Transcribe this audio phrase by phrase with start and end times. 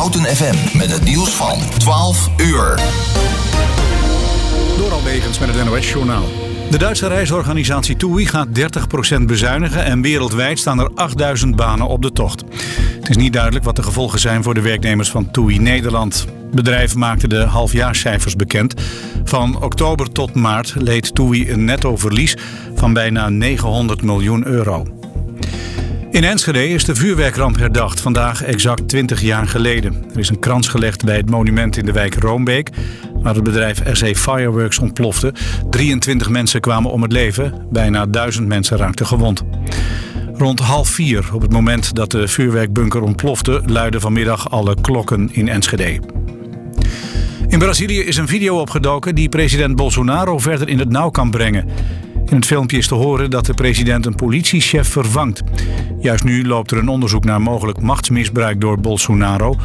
[0.00, 2.80] Houten FM met het nieuws van 12 uur.
[4.78, 6.22] Door Albegens met het NOS-journaal.
[6.70, 8.48] De Duitse reisorganisatie TUI gaat
[9.18, 12.44] 30% bezuinigen en wereldwijd staan er 8000 banen op de tocht.
[13.00, 16.18] Het is niet duidelijk wat de gevolgen zijn voor de werknemers van TUI Nederland.
[16.18, 18.74] Het bedrijf maakte de halfjaarscijfers bekend.
[19.24, 22.36] Van oktober tot maart leed TUI een netto verlies
[22.74, 24.99] van bijna 900 miljoen euro.
[26.10, 30.04] In Enschede is de vuurwerkramp herdacht, vandaag exact 20 jaar geleden.
[30.12, 32.70] Er is een krans gelegd bij het monument in de wijk Roombeek,
[33.14, 35.34] waar het bedrijf RC Fireworks ontplofte.
[35.70, 39.42] 23 mensen kwamen om het leven, bijna 1000 mensen raakten gewond.
[40.34, 45.48] Rond half vier, op het moment dat de vuurwerkbunker ontplofte, luiden vanmiddag alle klokken in
[45.48, 46.00] Enschede.
[47.48, 51.68] In Brazilië is een video opgedoken die president Bolsonaro verder in het nauw kan brengen.
[52.30, 55.42] In het filmpje is te horen dat de president een politiechef vervangt.
[55.98, 59.56] Juist nu loopt er een onderzoek naar mogelijk machtsmisbruik door Bolsonaro,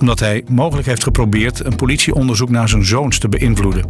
[0.00, 3.84] omdat hij mogelijk heeft geprobeerd een politieonderzoek naar zijn zoons te beïnvloeden.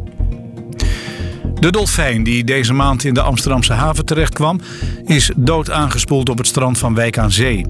[1.60, 4.60] De dolfijn die deze maand in de Amsterdamse haven terechtkwam,
[5.04, 7.66] is dood aangespoeld op het strand van Wijk aan Zee.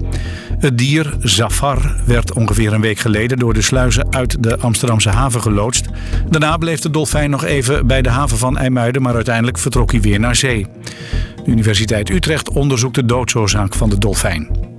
[0.59, 5.41] Het dier, Zafar, werd ongeveer een week geleden door de sluizen uit de Amsterdamse haven
[5.41, 5.85] geloodst.
[6.29, 10.01] Daarna bleef de dolfijn nog even bij de haven van IJmuiden, maar uiteindelijk vertrok hij
[10.01, 10.67] weer naar zee.
[11.43, 14.74] De Universiteit Utrecht onderzoekt de doodsoorzaak van de dolfijn.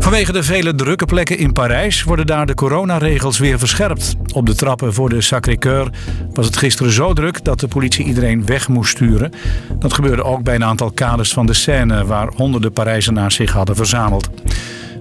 [0.00, 4.14] Vanwege de vele drukke plekken in Parijs worden daar de coronaregels weer verscherpt.
[4.34, 5.90] Op de trappen voor de Sacré-Cœur
[6.32, 9.32] was het gisteren zo druk dat de politie iedereen weg moest sturen.
[9.78, 13.76] Dat gebeurde ook bij een aantal kades van de Seine waar honderden Parijzenaars zich hadden
[13.76, 14.30] verzameld.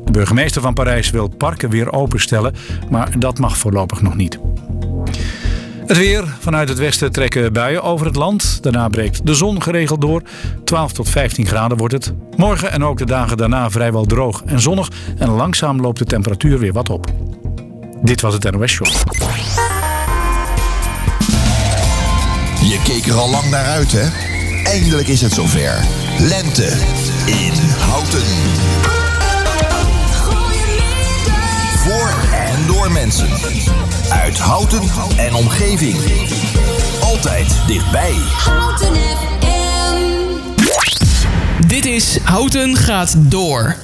[0.06, 2.56] De burgemeester van Parijs wil parken weer openstellen,
[2.90, 4.40] maar dat mag voorlopig nog niet.
[5.90, 6.24] Het weer.
[6.40, 8.64] Vanuit het westen trekken buien over het land.
[8.64, 10.22] Daarna breekt de zon geregeld door.
[10.64, 12.14] 12 tot 15 graden wordt het.
[12.36, 14.90] Morgen en ook de dagen daarna vrijwel droog en zonnig.
[15.18, 17.06] En langzaam loopt de temperatuur weer wat op.
[18.02, 18.88] Dit was het NOS Show.
[22.62, 24.08] Je keek er al lang naar uit, hè?
[24.64, 25.86] Eindelijk is het zover.
[26.20, 26.68] Lente
[27.26, 28.69] in Houten.
[32.90, 33.30] Mensen.
[34.10, 34.82] Uit Houten
[35.18, 35.98] en omgeving.
[37.02, 38.14] Altijd dichtbij.
[38.14, 39.30] Houten FM.
[41.68, 43.76] Dit is Houten gaat door.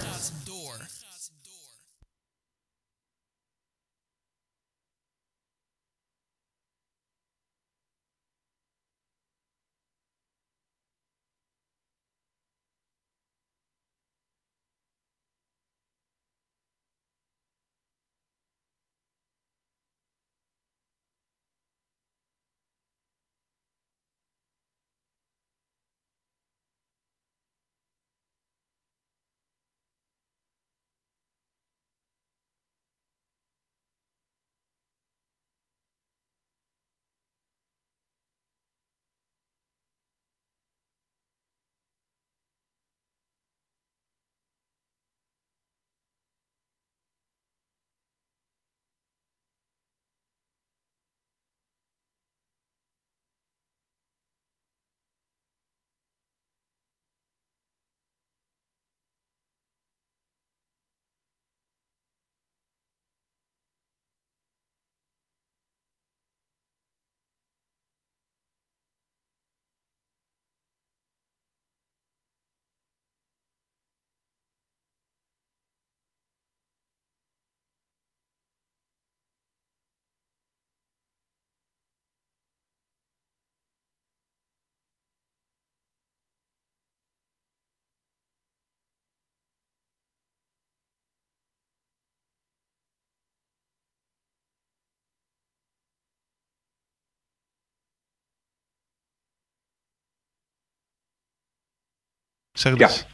[102.55, 103.05] Zeg het eens.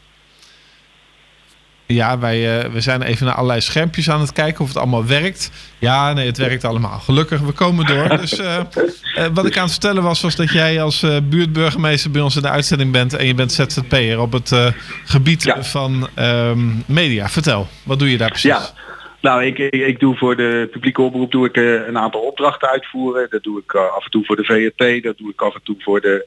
[1.86, 5.06] Ja, wij uh, we zijn even naar allerlei schermpjes aan het kijken of het allemaal
[5.06, 5.52] werkt.
[5.80, 7.00] Ja, nee, het werkt allemaal.
[7.00, 8.10] Gelukkig, we komen door.
[8.22, 8.58] Dus uh,
[9.18, 12.42] uh, wat ik aan het vertellen was, was dat jij als buurtburgemeester bij ons in
[12.42, 14.54] de uitzending bent en je bent ZZP'er op het
[15.06, 15.64] gebied ja.
[15.64, 17.30] van um, media.
[17.30, 18.50] Vertel, wat doe je daar precies?
[18.50, 18.74] Ja.
[19.22, 23.30] Nou, ik, ik doe voor de publieke oproep doe ik uh, een aantal opdrachten uitvoeren.
[23.30, 25.76] Dat doe ik af en toe voor de VRT, dat doe ik af en toe
[25.80, 26.26] voor de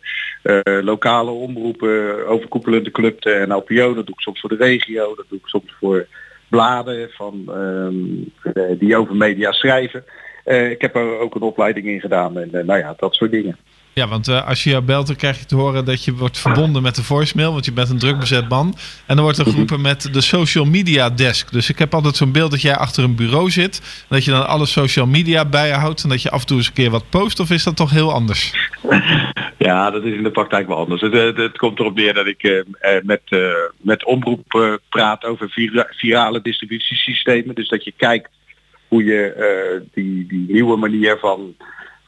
[0.83, 3.95] lokale omroepen, overkoepelende club en LPO.
[3.95, 6.07] Dat doe ik soms voor de regio, dat doe ik soms voor
[6.49, 8.33] bladen van, um,
[8.79, 10.05] die over media schrijven.
[10.45, 13.59] ik heb er ook een opleiding in gedaan en nou ja, dat soort dingen.
[13.95, 16.39] Ja, want eh, als je jou belt, dan krijg je te horen dat je wordt
[16.39, 18.75] verbonden met de voicemail, want je bent een druk bezet man.
[19.07, 21.53] En dan wordt er geroepen met de social media desk.
[21.53, 24.47] Dus ik heb altijd zo'n beeld dat jij achter een bureau zit, dat je dan
[24.47, 26.91] alle social media bij je houdt en dat je af en toe eens een keer
[26.91, 28.53] wat post, of is dat toch heel anders?
[29.59, 31.01] Ja, dat is in de praktijk wel anders.
[31.01, 33.39] Het, het, het komt erop neer dat ik eh, eh, met, eh,
[33.81, 37.55] met omroep eh, praat over vira- virale distributiesystemen.
[37.55, 38.31] Dus dat je kijkt
[38.89, 41.55] hoe je eh, die, die nieuwe manier van,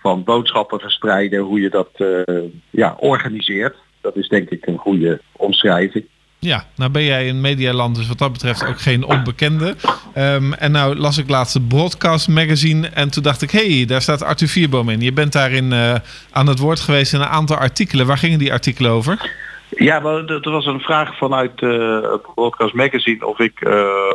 [0.07, 3.77] van boodschappen verspreiden, hoe je dat eh, ja, organiseert.
[4.01, 6.05] Dat is denk ik een goede omschrijving.
[6.39, 9.75] Ja, nou ben jij in Medialand, dus wat dat betreft ook geen onbekende.
[10.15, 13.87] Ehm, en nou las ik laatst het Broadcast Magazine en toen dacht ik, hé, hey,
[13.87, 15.01] daar staat Arthur Vierboom in.
[15.01, 15.95] Je bent daarin eh,
[16.31, 18.07] aan het woord geweest in een aantal artikelen.
[18.07, 19.31] Waar gingen die artikelen over?
[19.71, 23.73] Ja, wel, er was een vraag vanuit het Broadcast Magazine of ik eh,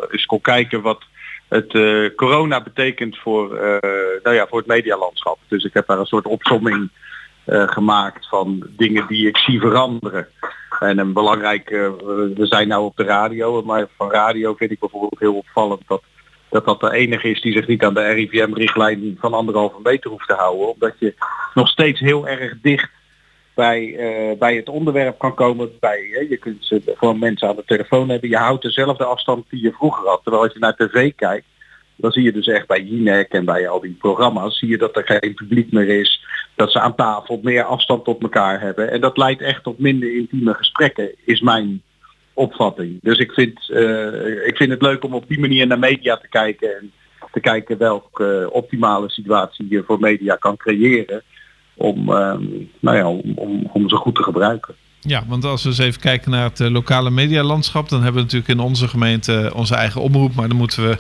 [0.10, 1.04] eens kon kijken wat
[1.52, 3.78] het eh, corona betekent voor, eh,
[4.24, 5.38] nou ja, voor het medialandschap.
[5.48, 6.90] Dus ik heb daar een soort opsomming
[7.46, 10.28] eh, gemaakt van dingen die ik zie veranderen.
[10.80, 15.20] En een belangrijk, we zijn nou op de radio, maar van radio vind ik bijvoorbeeld
[15.20, 16.04] heel opvallend dat
[16.50, 20.28] dat dat de enige is die zich niet aan de RIVM-richtlijn van anderhalve meter hoeft
[20.28, 20.74] te houden.
[20.74, 21.14] Omdat je
[21.54, 22.90] nog steeds heel erg dicht
[23.54, 25.70] bij, eh, bij het onderwerp kan komen.
[25.80, 28.30] Bij, je kunt ze gewoon mensen aan de telefoon hebben.
[28.30, 30.20] Je houdt dezelfde afstand die je vroeger had.
[30.24, 31.46] Terwijl als je naar tv kijkt,
[31.96, 34.98] dan zie je dus echt bij Jinek en bij al die programma's, zie je dat
[34.98, 36.26] er geen publiek meer is.
[36.56, 38.92] Dat ze aan tafel meer afstand tot elkaar hebben.
[38.92, 41.82] En dat leidt echt tot minder intieme gesprekken, is mijn
[42.34, 43.00] opvatting.
[43.02, 46.28] Dus ik vind, eh, ik vind het leuk om op die manier naar media te
[46.28, 46.92] kijken en
[47.32, 51.24] te kijken welke eh, optimale situatie je voor media kan creëren
[51.82, 52.44] om, ehm,
[52.80, 54.76] nou ja, om, om, ze goed te gebruiken.
[55.00, 58.22] Ja, want als we eens even kijken naar het eh, lokale medialandschap, dan hebben we
[58.22, 60.98] natuurlijk in onze gemeente onze eigen omroep, maar dan moeten we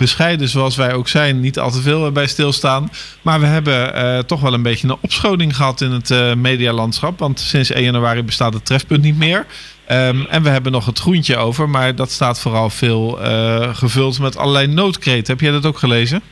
[0.00, 2.90] bescheiden, zoals wij ook zijn, niet al te veel bij stilstaan.
[3.22, 7.18] Maar we hebben eh, toch wel een beetje een opschoning gehad in het eh, medialandschap,
[7.18, 9.46] want sinds 1 januari bestaat het trefpunt niet meer.
[9.86, 14.18] Ehm, en we hebben nog het groentje over, maar dat staat vooral veel eh, gevuld
[14.18, 15.32] met allerlei noodkreten.
[15.32, 16.22] Heb jij dat ook gelezen?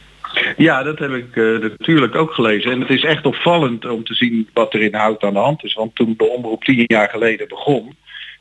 [0.57, 2.71] Ja, dat heb ik eh, natuurlijk ook gelezen.
[2.71, 5.65] En het is echt opvallend om te zien wat er in hout aan de hand
[5.65, 5.75] is.
[5.75, 7.97] Want toen de omroep tien jaar geleden begon,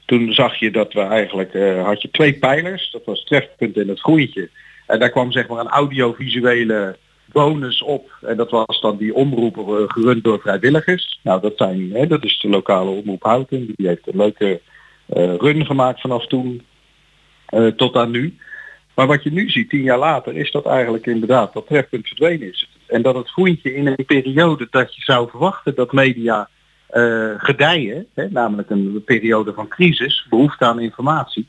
[0.05, 2.91] toen zag je dat we eigenlijk, eh, had je twee pijlers.
[2.91, 4.49] Dat was trefpunt en het groentje.
[4.87, 8.11] En daar kwam zeg maar een audiovisuele bonus op.
[8.21, 11.19] En dat was dan die omroep eh, gerund door vrijwilligers.
[11.23, 13.73] Nou, dat, zijn, hè, dat is de lokale omroep Houten.
[13.75, 14.61] Die heeft een leuke
[15.37, 16.61] run gemaakt vanaf toen
[17.75, 18.37] tot aan nu.
[18.97, 22.47] Maar wat je nu ziet, tien jaar later, is dat eigenlijk inderdaad dat trefpunt verdwenen
[22.47, 22.69] is.
[22.87, 26.49] En dat het groentje in een periode dat je zou verwachten dat media
[26.87, 31.47] eh, gedijen, hè, namelijk een periode van crisis, behoefte aan informatie,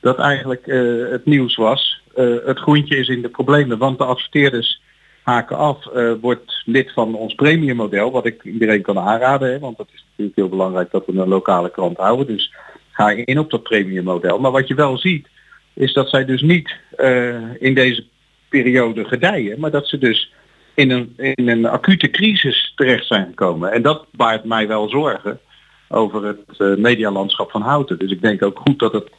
[0.00, 4.04] dat eigenlijk eh, het nieuws was, eh, het groentje is in de problemen, want de
[4.04, 4.82] adverteerders
[5.22, 5.84] haken af,
[6.20, 10.36] wordt lid van ons premiummodel, wat ik iedereen kan aanraden, hè, want dat is natuurlijk
[10.36, 12.26] heel belangrijk dat we een lokale krant houden.
[12.26, 12.54] Dus
[12.90, 14.38] ga in op dat premiummodel.
[14.38, 15.28] Maar wat je wel ziet,
[15.76, 18.04] is dat zij dus niet eh, in deze
[18.48, 20.32] periode gedijen, maar dat ze dus
[20.74, 23.72] in een, in een acute crisis terecht zijn gekomen.
[23.72, 25.40] En dat baart mij wel zorgen
[25.88, 27.98] over het eh, medialandschap van Houten.
[27.98, 29.10] Dus ik denk ook goed dat het,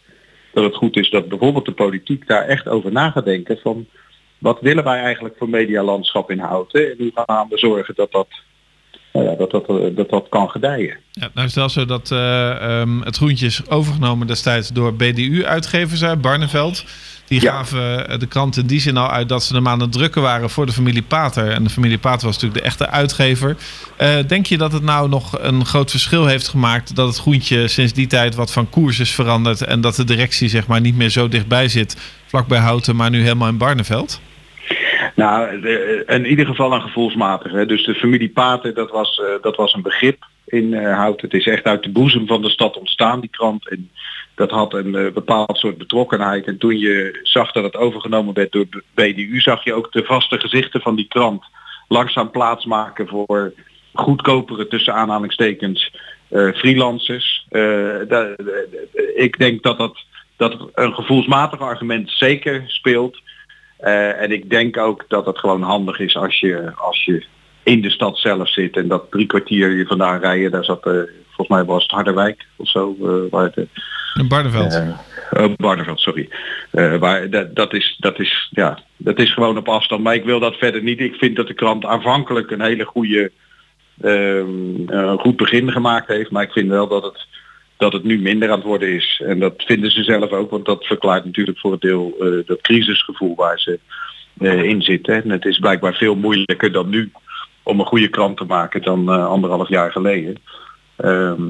[0.54, 3.86] dat het goed is dat bijvoorbeeld de politiek daar echt over na gaat denken van
[4.38, 8.28] wat willen wij eigenlijk voor medialandschap in Houten en hoe gaan we zorgen dat dat,
[9.18, 10.98] nou ja, dat, dat, eh, dat, dat kan gedijen.
[11.12, 14.94] Ja, nou is het wel zo dat eh, ehm, het groentje is overgenomen destijds door
[14.94, 16.86] BDU-uitgevers uit Barneveld.
[17.28, 17.52] Die Ja.
[17.52, 20.22] gaven eh, de krant in die zin al uit dat ze hem aan het drukken
[20.22, 21.52] waren voor de familie Pater.
[21.52, 23.58] En de familie Pater was natuurlijk de echte uitgever.
[24.28, 27.94] Denk je dat het nou nog een groot verschil heeft gemaakt dat het groentje sinds
[27.94, 31.10] die tijd wat van koers is veranderd en dat de directie zeg maar niet meer
[31.10, 34.20] zo dichtbij zit, vlakbij Houten, maar nu helemaal in Barneveld?
[35.18, 35.68] Nou,
[36.06, 37.52] in ieder geval een gevoelsmatig.
[37.52, 37.66] Hè.
[37.66, 41.30] Dus de familie Pater, dat was, eh, dat was een begrip in eh Houten.
[41.30, 43.70] Het is echt uit de boezem van de stad ontstaan, die krant.
[43.70, 43.92] En
[44.36, 46.46] dat had een eh, bepaald soort betrokkenheid.
[46.46, 50.04] En toen je zag dat het overgenomen werd door de BDU, zag je ook de
[50.04, 51.44] vaste gezichten van die krant
[51.88, 53.54] langzaam plaatsmaken voor
[53.94, 55.92] goedkopere tussen aanhalingstekens
[56.54, 57.48] freelancers.
[59.16, 59.98] Ik denk dat dat,
[60.36, 63.22] dat een gevoelsmatig argument zeker speelt.
[63.78, 67.26] Eh, en ik denk ook dat het gewoon handig is als je, als je
[67.64, 70.94] in de stad zelf zit en dat drie kwartier je vandaan rijden, daar zat, eh,
[71.26, 73.68] volgens mij was het Harderwijk of zo, eh, waar de,
[74.14, 74.84] In Barneveld.
[75.32, 76.30] oh, Barneveld, sorry.
[76.72, 80.04] Waar, dat, dat, is, dat, is, ja, dat is gewoon op afstand.
[80.04, 81.00] Maar ik wil dat verder niet.
[81.00, 83.32] Ik vind dat de krant aanvankelijk een hele goede,
[84.02, 86.32] ehm, een goed begin gemaakt heeft.
[86.32, 87.26] Maar ik vind wel dat het,
[87.78, 89.22] dat het nu minder aan het worden is.
[89.26, 90.50] En dat vinden ze zelf ook.
[90.50, 93.80] Want dat verklaart natuurlijk voor het deel eh, dat crisisgevoel waar ze
[94.38, 95.24] eh, in zitten.
[95.24, 97.12] En het is blijkbaar veel moeilijker dan nu
[97.64, 100.38] om een goede krant te maken dan eh, anderhalf jaar geleden.
[100.98, 101.42] Ehm,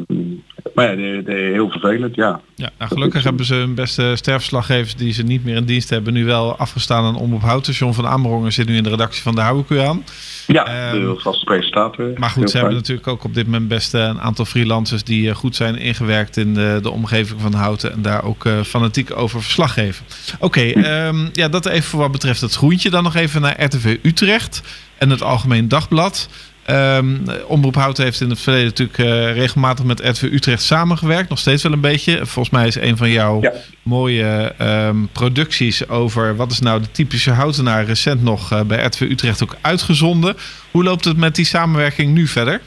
[0.74, 2.42] maar ja, de, de, heel vervelend, ja.
[2.56, 6.14] Ja, nou, gelukkig hebben ze hun beste sterfslaggevers die ze niet meer in dienst hebben,
[6.14, 7.74] nu wel afgestaan aan Omroep Houten.
[7.74, 10.04] John van Amerongen zit nu in de redactie van de Houweku aan.
[10.48, 12.12] Ja, Ehm, de vaste presentator.
[12.16, 15.04] Maar goed, Heel ze hebben natuurlijk ook op dit moment best eh, een aantal freelancers
[15.04, 18.62] die eh, goed zijn ingewerkt in de, de omgeving van Houten en daar ook eh,
[18.62, 20.06] fanatiek over verslag geven.
[20.40, 22.90] Oké, ehm, ja, dat even voor wat betreft het groentje.
[22.90, 24.62] Dan nog even naar RTV Utrecht
[24.98, 26.30] en het Algemeen Dagblad.
[26.68, 27.16] Ehm,
[27.48, 31.30] Omroep Houten heeft in het verleden natuurlijk eh, regelmatig met RTV Utrecht samengewerkt.
[31.30, 32.16] Nog steeds wel een beetje.
[32.26, 33.52] Volgens mij is een van jouw Ja.
[33.84, 39.02] mooie ehm, producties over wat is nou de typische houtenaar recent nog eh, bij RTV
[39.02, 40.36] Utrecht ook uitgezonden.
[40.72, 42.62] Hoe loopt het met die samenwerking nu verder?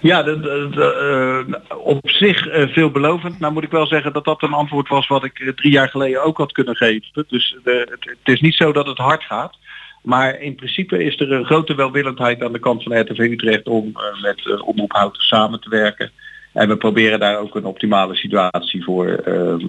[0.00, 3.38] Ja, de, de- de, eh, op zich eh, veelbelovend.
[3.40, 6.24] Nou moet ik wel zeggen dat dat een antwoord was wat ik drie jaar geleden
[6.24, 7.24] ook had kunnen geven.
[7.28, 9.54] Dus het is niet zo dat het hard gaat.
[10.02, 13.90] Maar in principe is er een grote welwillendheid aan de kant van RTV Utrecht om
[13.94, 16.10] eh, met uh, Omroep Houten samen te werken.
[16.52, 19.66] En we proberen daar ook een optimale situatie voor, ehm,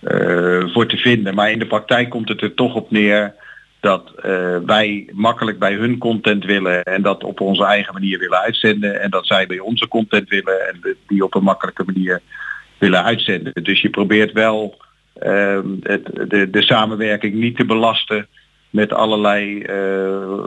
[0.00, 1.34] eh, voor te vinden.
[1.34, 3.34] Maar in de praktijk komt het er toch op neer
[3.80, 8.40] dat eh, wij makkelijk bij hun content willen en dat op onze eigen manier willen
[8.40, 12.20] uitzenden en dat zij bij onze content willen en die op een makkelijke manier
[12.78, 13.52] willen uitzenden.
[13.62, 14.82] Dus je probeert wel
[15.14, 18.28] ehm, het, de, de samenwerking niet te belasten
[18.74, 19.74] met allerlei eh,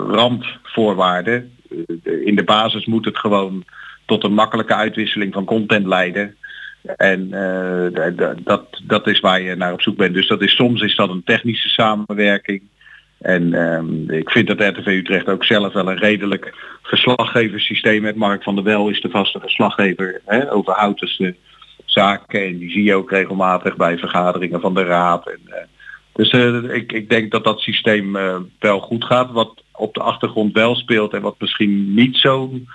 [0.07, 1.51] randvoorwaarden.
[1.69, 3.63] Eh, In de basis moet het gewoon
[4.05, 6.35] tot een makkelijke uitwisseling van content leiden.
[6.97, 10.13] En eh, dat, dat is waar je naar op zoek bent.
[10.13, 12.61] Dus dat is soms is dat een technische samenwerking.
[13.17, 18.15] En ehm, ik vind dat RTV Utrecht ook zelf wel een redelijk verslaggeverssysteem heeft.
[18.15, 21.35] Mark van der Wel is de vaste verslaggever hè, over houtense
[21.85, 22.45] zaken.
[22.45, 25.27] En die zie je ook regelmatig bij vergaderingen van de raad.
[25.27, 25.69] En,
[26.17, 29.31] dus eh, ik, ik denk dat dat systeem eh, wel goed gaat.
[29.31, 32.67] Wat op de achtergrond wel speelt en wat misschien niet zo'n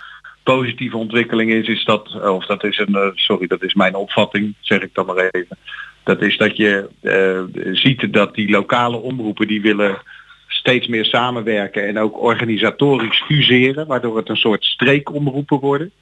[0.43, 4.55] positieve ontwikkeling is, is dat, of dat is een, eh, sorry, dat is mijn opvatting,
[4.61, 5.59] zeg ik dan maar even.
[6.05, 9.99] Dat is dat je eh, ziet dat die lokale omroepen die willen
[10.47, 15.93] steeds meer samenwerken en ook organisatorisch fuseren, waardoor het een soort streekomroepen worden.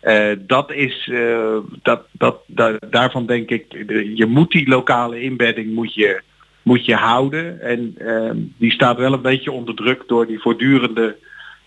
[0.00, 3.64] Eh, dat is, eh, dat, dat, da- daarvan denk ik,
[4.14, 6.22] je moet die lokale inbedding moet je,
[6.62, 7.60] moet je houden.
[7.60, 11.16] En ehm, die staat wel een beetje onder druk door die voortdurende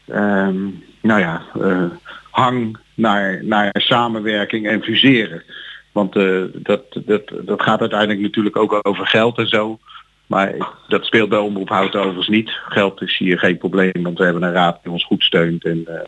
[0.07, 0.57] ehm,
[1.01, 1.85] nou ja, eh,
[2.31, 5.43] hang naar, naar samenwerking en fuseren.
[5.91, 9.79] Want eh, dat, dat, dat gaat uiteindelijk natuurlijk ook over geld en zo.
[10.27, 10.55] Maar
[10.87, 12.49] dat speelt bij Omroep Houten overigens niet.
[12.49, 15.65] Geld is hier geen probleem, want we hebben een raad die ons goed steunt.
[15.65, 16.01] En eh,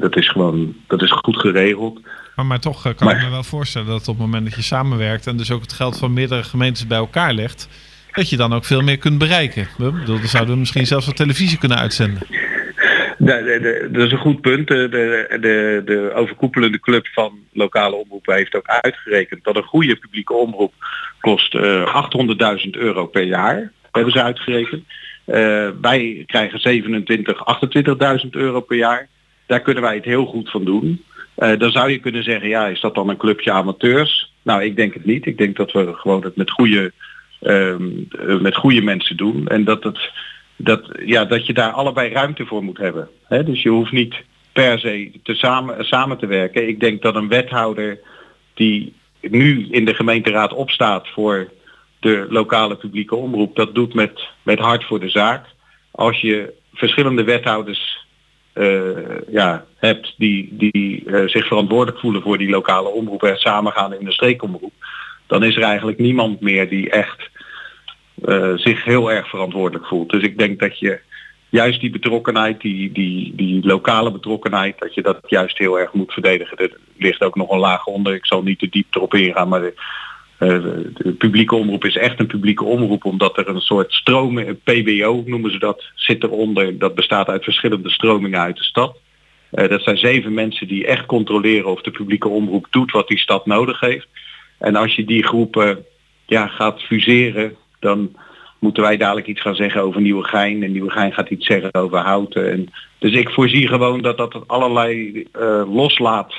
[0.00, 2.00] dat is gewoon dat is goed geregeld.
[2.36, 4.54] Maar, maar toch eh, kan Maar- ik me wel voorstellen dat op het moment dat
[4.54, 7.68] je samenwerkt en dus ook het geld van meerdere gemeentes bij elkaar legt,
[8.12, 9.62] dat je dan ook veel meer kunt bereiken.
[9.62, 12.22] Ik bedoel, dan zouden we misschien zelfs op televisie kunnen uitzenden.
[13.18, 14.68] De, de, de- dat is een goed punt.
[14.68, 19.96] De, de, de, de overkoepelende club van lokale omroepen heeft ook uitgerekend dat een goede
[19.96, 20.72] publieke omroep
[21.20, 22.08] kost eh
[22.64, 23.72] 800.000 euro per jaar.
[23.92, 24.84] Hebben ze uitgerekend.
[25.24, 27.44] Eh, wij krijgen 27,
[28.24, 29.08] 28.000 euro per jaar.
[29.46, 31.04] Daar kunnen wij het heel goed van doen.
[31.34, 34.32] Eh, dan zou je kunnen zeggen, ja, is dat dan een clubje amateurs?
[34.42, 35.26] Nou, ik denk het niet.
[35.26, 36.92] Ik denk dat we gewoon het met goede,
[37.40, 39.46] ehm, eh, met goede mensen doen.
[39.46, 40.10] En dat, het,
[40.56, 43.08] dat, ja, dat je daar allebei ruimte voor moet hebben.
[43.28, 44.14] Dus je hoeft niet
[44.52, 46.68] per se te samen, samen te werken.
[46.68, 47.98] Ik denk dat een wethouder
[48.54, 51.50] die nu in de gemeenteraad opstaat voor
[52.02, 55.46] de lokale publieke omroep, dat doet met, met hart voor de zaak.
[55.90, 58.06] Als je verschillende wethouders
[58.52, 63.72] eh, ja, hebt die, die eh, zich verantwoordelijk voelen voor die lokale omroep en samen
[63.72, 64.72] gaan in de streekomroep,
[65.26, 67.30] dan is er eigenlijk niemand meer die echt
[68.24, 70.10] eh, zich heel erg verantwoordelijk voelt.
[70.10, 71.00] Dus ik denk dat je
[71.48, 76.12] juist die betrokkenheid, die, die, die lokale betrokkenheid, dat je dat juist heel erg moet
[76.12, 76.58] verdedigen.
[76.58, 78.14] Er ligt ook nog een laag onder.
[78.14, 79.72] Ik zal niet te diep erop ingaan, maar
[80.48, 85.22] de publieke omroep is echt een publieke omroep, omdat er een soort stromen, een PBO
[85.26, 86.78] noemen ze dat, zit eronder.
[86.78, 88.98] Dat bestaat uit verschillende stromingen uit de stad.
[89.50, 93.18] Eh, dat zijn zeven mensen die echt controleren of de publieke omroep doet wat die
[93.18, 94.06] stad nodig heeft.
[94.58, 95.84] En als je die groepen
[96.26, 98.16] ja, gaat fuseren, dan
[98.58, 100.62] moeten wij dadelijk iets gaan zeggen over Nieuwegein.
[100.62, 102.50] En Nieuwegein gaat iets zeggen over Houten.
[102.50, 106.34] En, dus ik voorzie gewoon dat dat allerlei eh, loslaat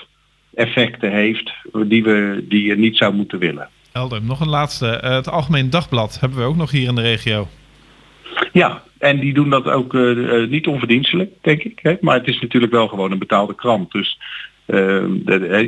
[0.53, 1.51] effecten heeft
[1.85, 3.69] die, we, die je niet zou moeten willen.
[3.93, 4.21] Helder.
[4.23, 4.87] Nog een laatste.
[4.87, 7.47] Eh, het Algemeen Dagblad hebben we ook nog hier in de regio.
[8.51, 11.79] Ja, en die doen dat ook eh, eh, niet onverdienstelijk, denk ik.
[11.81, 11.95] Hè?
[12.01, 13.91] Maar het is natuurlijk wel gewoon een betaalde krant.
[13.91, 14.19] Dus
[14.65, 14.77] eh,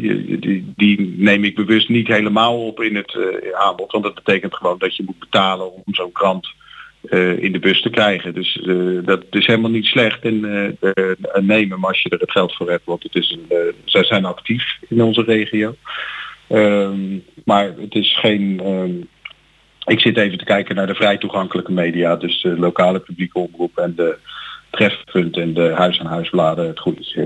[0.01, 3.17] je- die, die neem ik bewust niet helemaal op in het
[3.53, 3.91] aanbod.
[3.91, 6.47] Want dat betekent gewoon dat je moet betalen om zo'n krant
[7.39, 8.33] in de bus te krijgen.
[8.33, 8.59] Dus
[9.05, 10.43] dat is helemaal niet slecht en
[11.69, 12.85] hem als je er het geld voor hebt.
[12.85, 15.75] Want het is een, zij zijn actief in onze regio.
[16.47, 18.59] Ehm, maar het is geen...
[18.63, 18.91] ehm,
[19.85, 22.15] ik zit even te kijken naar de vrij toegankelijke media.
[22.15, 24.17] Dus de lokale publieke omroep en de
[24.69, 26.67] trefpunt en de huis-aan-huisbladen.
[26.67, 27.17] Het goed is.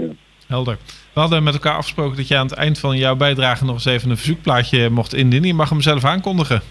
[0.47, 0.77] Helder.
[1.13, 3.85] We hadden met elkaar afgesproken dat jij aan het eind van jouw bijdrage nog eens
[3.85, 5.47] even een verzoekplaatje mocht indienen.
[5.47, 6.61] Je mag hem zelf aankondigen.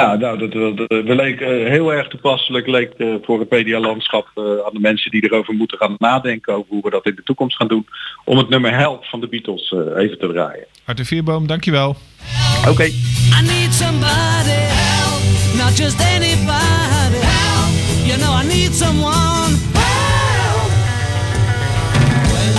[0.00, 4.28] Ja, nou, dat, dat, dat leek eh, heel erg toepasselijk leek eh, voor het medialandschap
[4.34, 7.22] uh, aan de mensen die erover moeten gaan nadenken over hoe we dat in de
[7.22, 7.86] toekomst gaan doen.
[8.24, 10.66] Om het nummer Help van de Beatles uh, even te draaien.
[10.84, 11.96] Arthur Vierboom, dankjewel.
[12.60, 12.70] Oké.
[12.70, 12.86] Okay.
[12.86, 15.22] I need somebody help,
[15.62, 17.72] not just anybody help.
[18.06, 20.70] You know I need someone help.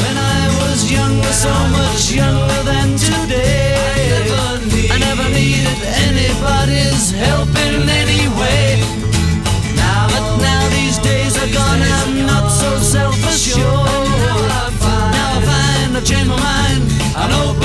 [0.01, 3.69] When I was younger, so much younger than today.
[4.91, 5.79] I never needed
[6.29, 8.79] anybody's help in any way.
[9.75, 13.65] Now that now these days are gone, I'm not so self-assured.
[13.65, 16.83] Now I find I've changed my mind
[17.15, 17.58] and open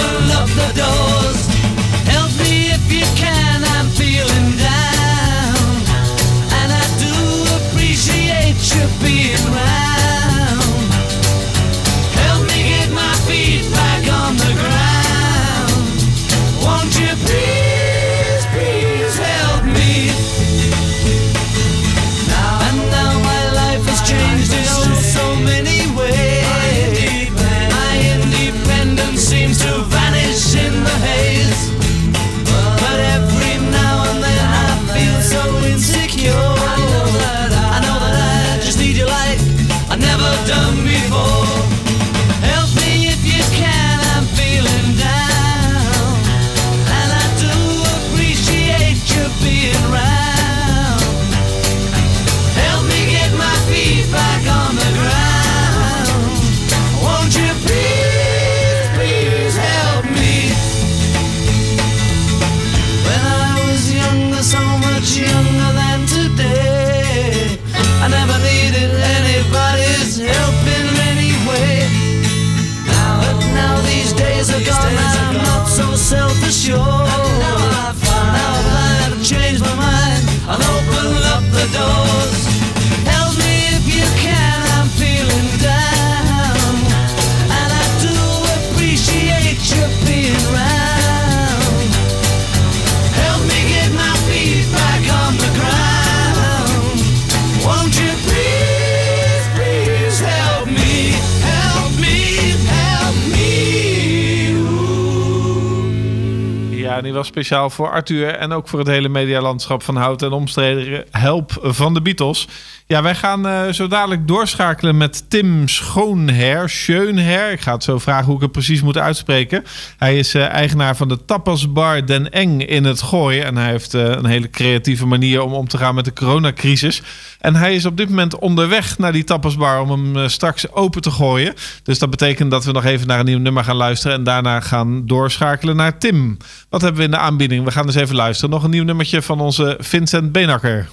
[107.35, 111.95] speciaal voor Arthur en ook voor het hele medialandschap van Hout en omstreden Help van
[111.95, 112.49] de Beatles.
[112.87, 117.53] Ja, wij gaan uh, zo dadelijk doorschakelen met Tim Schoonher, Schönher.
[117.53, 119.65] Ik ga het zo vragen hoe ik het precies moet uitspreken.
[119.99, 123.41] Hij is uh, eigenaar van de tapasbar Den Eng in het Gooi.
[123.41, 127.03] En hij heeft uh, een hele creatieve manier om om te gaan met de coronacrisis.
[127.41, 131.11] En hij is op dit moment onderweg naar die tapasbar om hem straks open te
[131.11, 131.55] gooien.
[131.83, 134.17] Dus dat betekent dat we nog even naar een nieuw nummer gaan luisteren.
[134.17, 136.37] En daarna gaan doorschakelen naar Tim.
[136.69, 137.65] Wat hebben we in de aanbieding?
[137.65, 138.51] We gaan eens even luisteren.
[138.51, 140.89] Nog een nieuw nummertje van onze Vincent Benakker.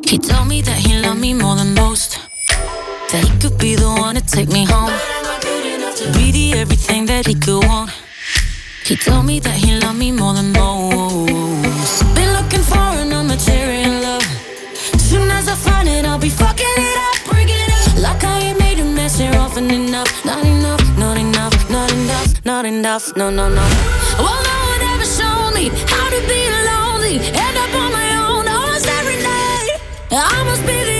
[0.00, 2.18] He told me that he loved me more than most.
[3.10, 4.92] That he could be the one to take me home.
[6.12, 7.90] Be the everything that he could want.
[8.84, 12.14] He told me that he loved me more than most.
[12.14, 14.26] Been looking for an material love.
[14.96, 17.17] Soon as I find it, I'll be fucking it up,
[19.16, 20.24] made a often enough.
[20.24, 23.16] Not enough, not enough, not enough, not enough.
[23.16, 23.66] No, no, no.
[24.18, 27.16] Well, no one ever showed me how to be lonely.
[27.46, 29.80] End up on my own oh, almost every day.
[30.10, 30.97] I must be the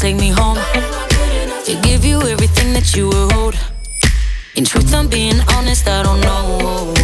[0.00, 0.56] take me home.
[1.66, 3.58] To give you everything that you were owed.
[4.56, 6.99] In truth, I'm being honest, I don't know.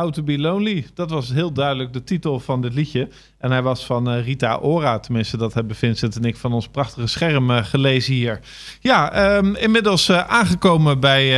[0.00, 0.86] How to Be Lonely.
[0.94, 3.08] Dat was heel duidelijk de titel van dit liedje.
[3.38, 4.98] En hij was van eh, Rita Ora.
[4.98, 8.40] Tenminste, dat hebben Vincent en ik van ons prachtige scherm eh, gelezen hier.
[8.80, 11.28] Ja, ehm, inmiddels eh, aangekomen bij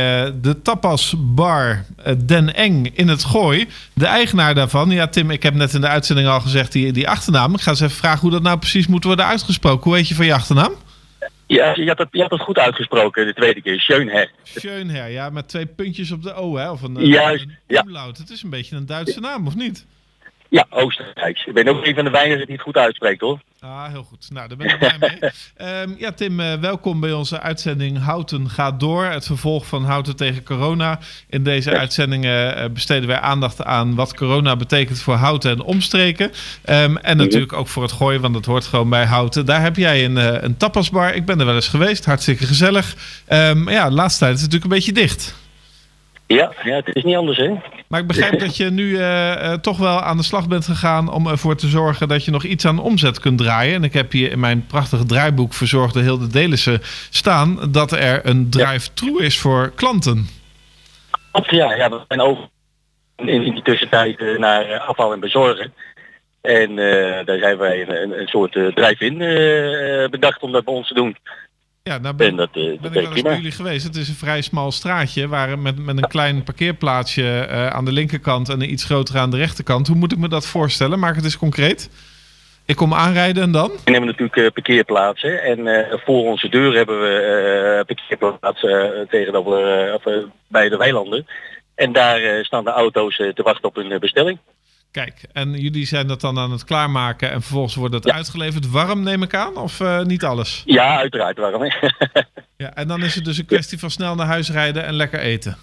[0.41, 1.85] de tapasbar
[2.25, 3.67] Den Eng in het Gooi.
[3.93, 4.89] De eigenaar daarvan.
[4.89, 7.53] Ja, Tim, ik heb net in de uitzending al gezegd die, die achternaam.
[7.53, 9.83] Ik ga eens even vragen hoe dat nou precies moet worden uitgesproken.
[9.83, 10.71] Hoe heet je van je achternaam?
[11.53, 13.79] Ja, je had, het, je had het goed uitgesproken de tweede keer.
[13.79, 14.31] Schönher.
[14.43, 16.71] Schönher, ja, met twee puntjes op de O, hè?
[16.71, 17.83] Of een, eh, Juist, een ja.
[17.85, 18.17] umlaut.
[18.17, 19.85] Het is een beetje een Duitse naam, of niet?
[20.53, 21.45] Ja, Oostenrijks.
[21.45, 23.39] Ik ben ook een van de weinigen die het goed uitspreekt hoor.
[23.59, 24.27] Ah, heel goed.
[24.29, 25.19] Nou, daar ben ik blij mee.
[25.57, 29.05] Ehm, ja, Tim, eh, welkom bij onze uitzending Houten gaat door.
[29.05, 30.99] Het vervolg van Houten tegen corona.
[31.29, 36.31] In deze uitzendingen eh, besteden wij aandacht aan wat corona betekent voor Houten en omstreken.
[36.61, 39.45] Ehm, en natuurlijk ook voor het gooien, want dat hoort gewoon bij Houten.
[39.45, 41.13] Daar heb jij een, eh, een tapasbar.
[41.13, 42.05] Ik ben er wel eens geweest.
[42.05, 42.95] Hartstikke gezellig.
[43.27, 45.42] Maar ja, de laatste tijd is het natuurlijk een beetje dicht.
[46.27, 47.53] Ja, ja, het is niet anders hè.
[47.87, 51.11] Maar ik begrijp dat je nu eh, eh, toch wel aan de slag bent gegaan
[51.11, 53.75] om ervoor te zorgen dat je nog iets aan omzet kunt draaien.
[53.75, 58.49] En ik heb hier in mijn prachtige draaiboek Verzorgde Hilde Delissen staan dat er een
[58.49, 60.27] drive-thru is voor klanten.
[61.49, 62.49] Ja, ja we zijn over
[63.15, 65.73] in, die tussentijd eh, naar afval en bezorgen.
[66.41, 66.75] En
[67.25, 69.17] daar zijn wij een, een, soort eh, drive-in
[70.09, 71.15] bedacht om dat bij ons te doen.
[71.89, 73.83] Ja, nou ben, En dat, eh, ben dat ik wel eens bij jullie geweest.
[73.83, 77.91] Het is een vrij smal straatje waar met, met een klein parkeerplaatsje eh, aan de
[77.91, 79.87] linkerkant en een iets grotere aan de rechterkant.
[79.87, 80.99] Hoe moet ik me dat voorstellen?
[80.99, 81.89] Maak het eens concreet.
[82.65, 83.69] Ik kom aanrijden en dan?
[83.69, 89.99] We hebben natuurlijk eh, parkeerplaatsen en voor onze deur hebben we parkeerplaatsen tegenover
[90.47, 91.27] bij de weilanden.
[91.75, 94.39] En daar staan de auto's te wachten op hun bestelling.
[94.93, 99.03] Kijk, en jullie zijn dat dan aan het klaarmaken en vervolgens wordt het uitgeleverd warm,
[99.03, 99.55] neem ik aan?
[99.57, 100.63] Of eh, niet alles?
[100.65, 101.61] Ja, uiteraard waarom.
[101.63, 101.69] hè?
[102.57, 105.19] Ja, en dan is het dus een kwestie van snel naar huis rijden en lekker
[105.19, 105.57] eten.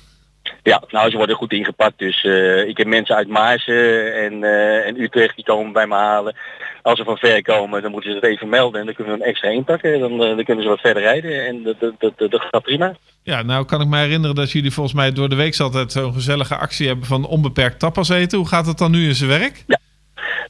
[0.63, 1.99] Ja, nou ze worden goed ingepakt.
[1.99, 5.95] Dus eh, ik heb mensen uit Maarsen en, eh, en Utrecht die komen bij me
[5.95, 6.37] halen.
[6.83, 9.19] Als ze van ver komen, dan moeten ze het even melden en dan kunnen we
[9.19, 10.01] hem extra inpakken.
[10.01, 12.95] Dan, eh, dan kunnen ze wat verder rijden en dat, dat, dat, gaat prima.
[13.23, 16.13] Ja, nou kan ik me herinneren dat jullie volgens mij door de week altijd zo'n
[16.13, 18.39] gezellige actie hebben van onbeperkt tapas eten.
[18.39, 19.65] Hoe gaat het dan nu in zijn werk?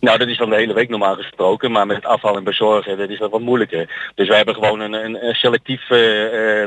[0.00, 2.98] Nou, dat is dan de hele week normaal gesproken, maar met het afval en bezorgen,
[2.98, 4.12] dat is dat wat moeilijker.
[4.14, 5.88] Dus wij hebben gewoon een, een, selectief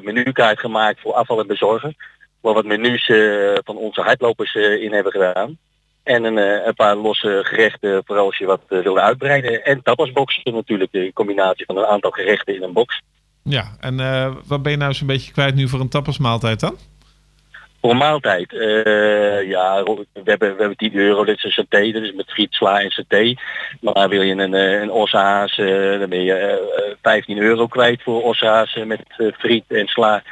[0.03, 1.95] menukaart gemaakt voor afval en bezorgen.
[2.43, 5.57] Waar wat menus eh, van onze hardlopers eh, in hebben gedaan.
[6.03, 9.65] En een, eh, een paar losse gerechten voor als je wat wilde uitbreiden.
[9.65, 13.01] En tapasboxen natuurlijk, de combinatie van een aantal gerechten in een box.
[13.43, 13.95] Ja, en
[14.47, 16.77] wat ben je nou zo'n beetje kwijt nu voor een tapasmaaltijd dan?
[17.81, 18.51] Voor een maaltijd,
[19.47, 22.53] ja, we hebben, we hebben 10 euro, dit is een saté, dat is met friet,
[22.53, 23.35] sla en saté.
[23.81, 28.03] Maar wil je een, een ossehaas, eh, dan ben je eh, eh, 15 euro kwijt
[28.03, 29.01] voor ossehaas eh, met
[29.37, 30.23] friet en sla.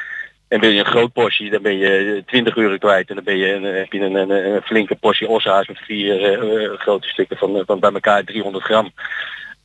[0.52, 3.10] En wil je een groot portie, dan ben je 20 euro kwijt.
[3.10, 5.78] En dan ben je een, eh, heb je een, een, een flinke portie ossehaas met
[5.78, 8.92] vier eh, eh, grote stukken van, eh, van bij elkaar 300 gram.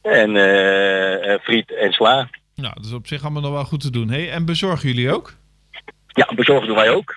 [0.03, 2.29] En eh, eh, friet en sla.
[2.55, 4.09] Nou, dat is op zich allemaal nog wel goed te doen.
[4.09, 5.35] Hey, en bezorgen jullie ook?
[6.07, 7.16] Ja, bezorgen doen wij ook.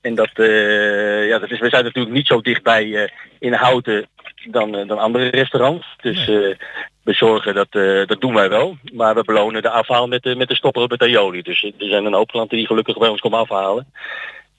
[0.00, 4.08] En dat, eh, ja, dat is, we zijn natuurlijk niet zo dichtbij eh in Houten
[4.44, 5.86] dan, eh, dan andere restaurants.
[6.00, 6.56] Dus eh,
[7.02, 8.76] bezorgen, dat, eh, dat doen wij wel.
[8.92, 11.42] Maar we belonen de afhaal met de, met de stopper met de aioli.
[11.42, 13.86] Dus er zijn een hoop klanten die gelukkig bij ons komen afhalen.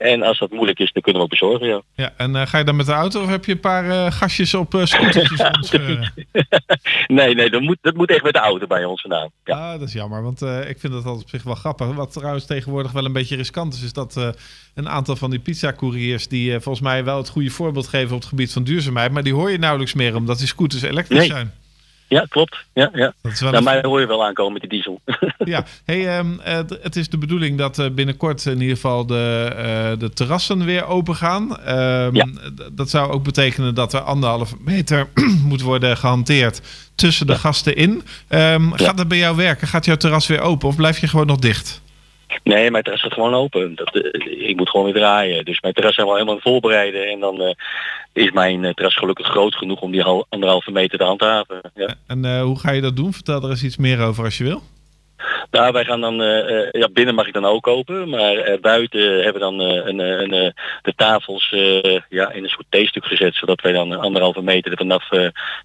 [0.01, 1.81] En als dat moeilijk is, dan kunnen we ook bezorgen, ja.
[1.95, 4.11] Ja, en eh, ga je dan met de auto of heb je een paar eh,
[4.11, 5.71] gastjes op eh scootertjes
[7.07, 9.29] nee, nee, dat moet, dat moet echt met de auto bij ons vandaan.
[9.43, 9.55] Ja.
[9.55, 11.87] Ah, dat is jammer, want ik vind dat op zich wel grappig.
[11.87, 14.33] Wat trouwens tegenwoordig wel een beetje riskant is, is dat
[14.75, 18.29] een aantal van die pizzacouriers die volgens mij wel het goede voorbeeld geven op het
[18.29, 21.27] gebied van duurzaamheid, maar die hoor je nauwelijks meer omdat die scooters elektrisch Nee.
[21.27, 21.53] zijn.
[22.11, 22.65] Ja, klopt.
[22.73, 23.13] Ja, ja.
[23.21, 25.01] Dat is wel Nou, een- mij hoor je wel aankomen met de diesel.
[25.45, 29.53] Ja, hey, ehm, eh, het is de bedoeling dat eh, binnenkort in ieder geval de,
[29.57, 31.57] eh, de terrassen weer open gaan.
[31.59, 32.27] Ehm, Ja.
[32.71, 35.07] Dat zou ook betekenen dat er anderhalve meter
[35.51, 36.61] moet worden gehanteerd
[36.95, 38.03] tussen de gasten in.
[38.27, 39.67] Ehm, Gaat dat bij jou werken?
[39.67, 41.81] Gaat jouw terras weer open of blijf je gewoon nog dicht?
[42.53, 43.75] Nee, mijn terras gaat gewoon open.
[43.75, 45.45] Dat, eh, ik moet gewoon weer draaien.
[45.45, 47.07] Dus mijn terras zijn we al helemaal voorbereiden.
[47.07, 47.53] En dan eh,
[48.13, 51.61] is mijn eh, terras gelukkig groot genoeg om die hal- anderhalve meter te handhaven.
[51.75, 51.93] Ja.
[52.07, 53.13] En hoe ga je dat doen?
[53.13, 54.61] Vertel er eens iets meer over als je wil.
[55.51, 56.15] Nou, wij gaan dan,
[56.71, 58.09] ja, binnen mag ik dan ook kopen.
[58.09, 61.49] Maar buiten hebben we dan een, een, de tafels
[62.09, 63.35] ja, in een soort T-stuk gezet.
[63.35, 65.09] Zodat wij dan anderhalve meter er vanaf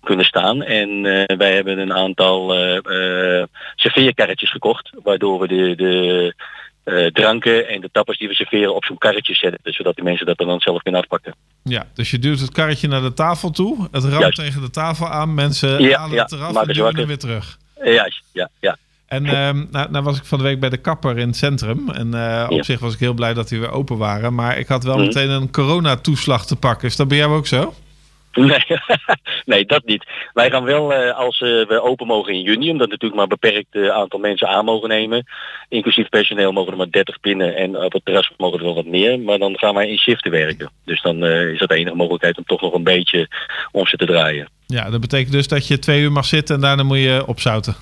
[0.01, 0.63] kunnen staan.
[0.63, 1.03] En
[1.39, 2.55] wij hebben een aantal
[3.77, 4.91] serveerkarretjes gekocht.
[5.03, 5.75] Waardoor we de...
[5.75, 6.35] de
[6.87, 10.27] eh, dranken en de tappers die we serveren op zo'n karretje zetten, zodat die mensen
[10.27, 11.35] dat dan zelf kunnen afpakken.
[11.63, 13.89] Ja, dus je duwt het karretje naar de tafel toe.
[13.91, 14.37] Het ramt Juist.
[14.37, 15.35] tegen de tafel aan.
[15.35, 17.59] Mensen Ja, halen ja, het eraf en duwen hem weer terug.
[17.75, 18.77] Eh, Ja, ja, ja.
[19.07, 21.91] En ehm, nou, nou was ik van de week bij de kapper in het centrum.
[21.91, 24.35] En eh, op zich was ik heel blij dat die weer open waren.
[24.35, 25.07] Maar ik had wel Mhm.
[25.07, 26.89] meteen een coronatoeslag te pakken.
[26.89, 27.75] Is dat bij jou ook zo?
[28.47, 28.65] Nee,
[29.45, 30.05] nee, dat niet.
[30.33, 33.39] Wij gaan wel, eh, als eh, we open mogen in juni, omdat natuurlijk maar een
[33.41, 35.27] beperkt eh, aantal mensen aan mogen nemen.
[35.69, 38.87] Inclusief personeel mogen er maar 30 binnen en op het terras mogen er wel wat
[38.87, 39.21] meer.
[39.21, 40.71] Maar dan gaan wij in shiften werken.
[40.85, 43.29] Dus dan is dat de enige mogelijkheid om toch nog een beetje
[43.73, 44.49] omzet te draaien.
[44.67, 47.77] Ja, dat betekent dus dat je twee uur mag zitten en daarna moet je opzouten.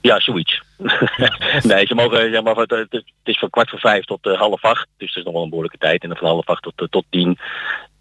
[0.00, 0.62] Ja, zoiets.
[1.70, 4.86] nee, ze mogen, ja, maar het, is van kwart voor vijf tot eh, half acht.
[4.96, 6.02] Dus dat is nog wel een behoorlijke tijd.
[6.02, 7.38] En dan van half acht tot, tot tien.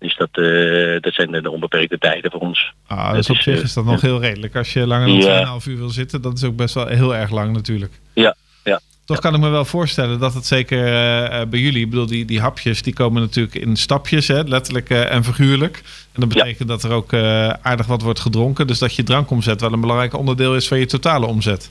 [0.06, 2.74] Dus dat, eh, dat zijn de, onbeperkte tijden voor ons.
[2.88, 4.56] Ah, dus op zich eh, is dat nog heel redelijk.
[4.56, 5.60] Als je langer dan Ja.
[5.60, 7.92] 2,5 uur wil zitten, dat is ook best wel heel erg lang natuurlijk.
[8.14, 8.80] Ja, ja.
[9.06, 12.26] Toch kan ik me wel voorstellen dat het zeker eh, bij jullie, ik bedoel, die,
[12.26, 15.82] die hapjes die komen natuurlijk in stapjes, hè, letterlijk en figuurlijk.
[16.12, 17.14] En dat betekent dat er ook
[17.62, 18.68] aardig wat wordt gedronken.
[18.68, 21.70] Dus dat je drankomzet wel een belangrijk onderdeel is van je totale omzet.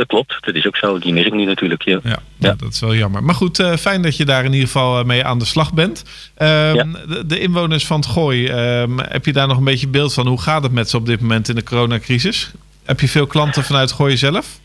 [0.00, 0.98] Dat klopt, dat is ook zo.
[0.98, 1.82] Die mis ik niet natuurlijk.
[1.82, 2.00] Ja.
[2.02, 2.54] Ja, ja.
[2.54, 3.22] dat is wel jammer.
[3.22, 5.72] Maar goed, eh, fijn dat je daar in ieder geval eh, mee aan de slag
[5.72, 6.04] bent.
[6.34, 10.14] Ehm, de, de inwoners van het Gooi, ehm, heb je daar nog een beetje beeld
[10.14, 10.26] van?
[10.26, 12.50] Hoe gaat het met ze op dit moment in de coronacrisis?
[12.84, 14.60] Heb je veel klanten vanuit Gooi zelf?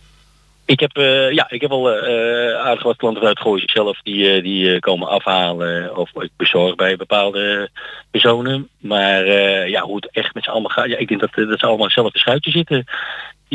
[0.65, 4.32] Ik heb, eh, ja, ik heb al eh, aardig wat klanten uit Gooien zelf die,
[4.32, 7.69] eh, die komen afhalen of ik bezorg bij bepaalde
[8.12, 8.69] personen.
[8.78, 9.28] Maar
[9.69, 11.89] ja, hoe het echt met z'n allemaal gaat, ja, ik denk dat, dat ze allemaal
[11.89, 12.86] zelf de schuitje zitten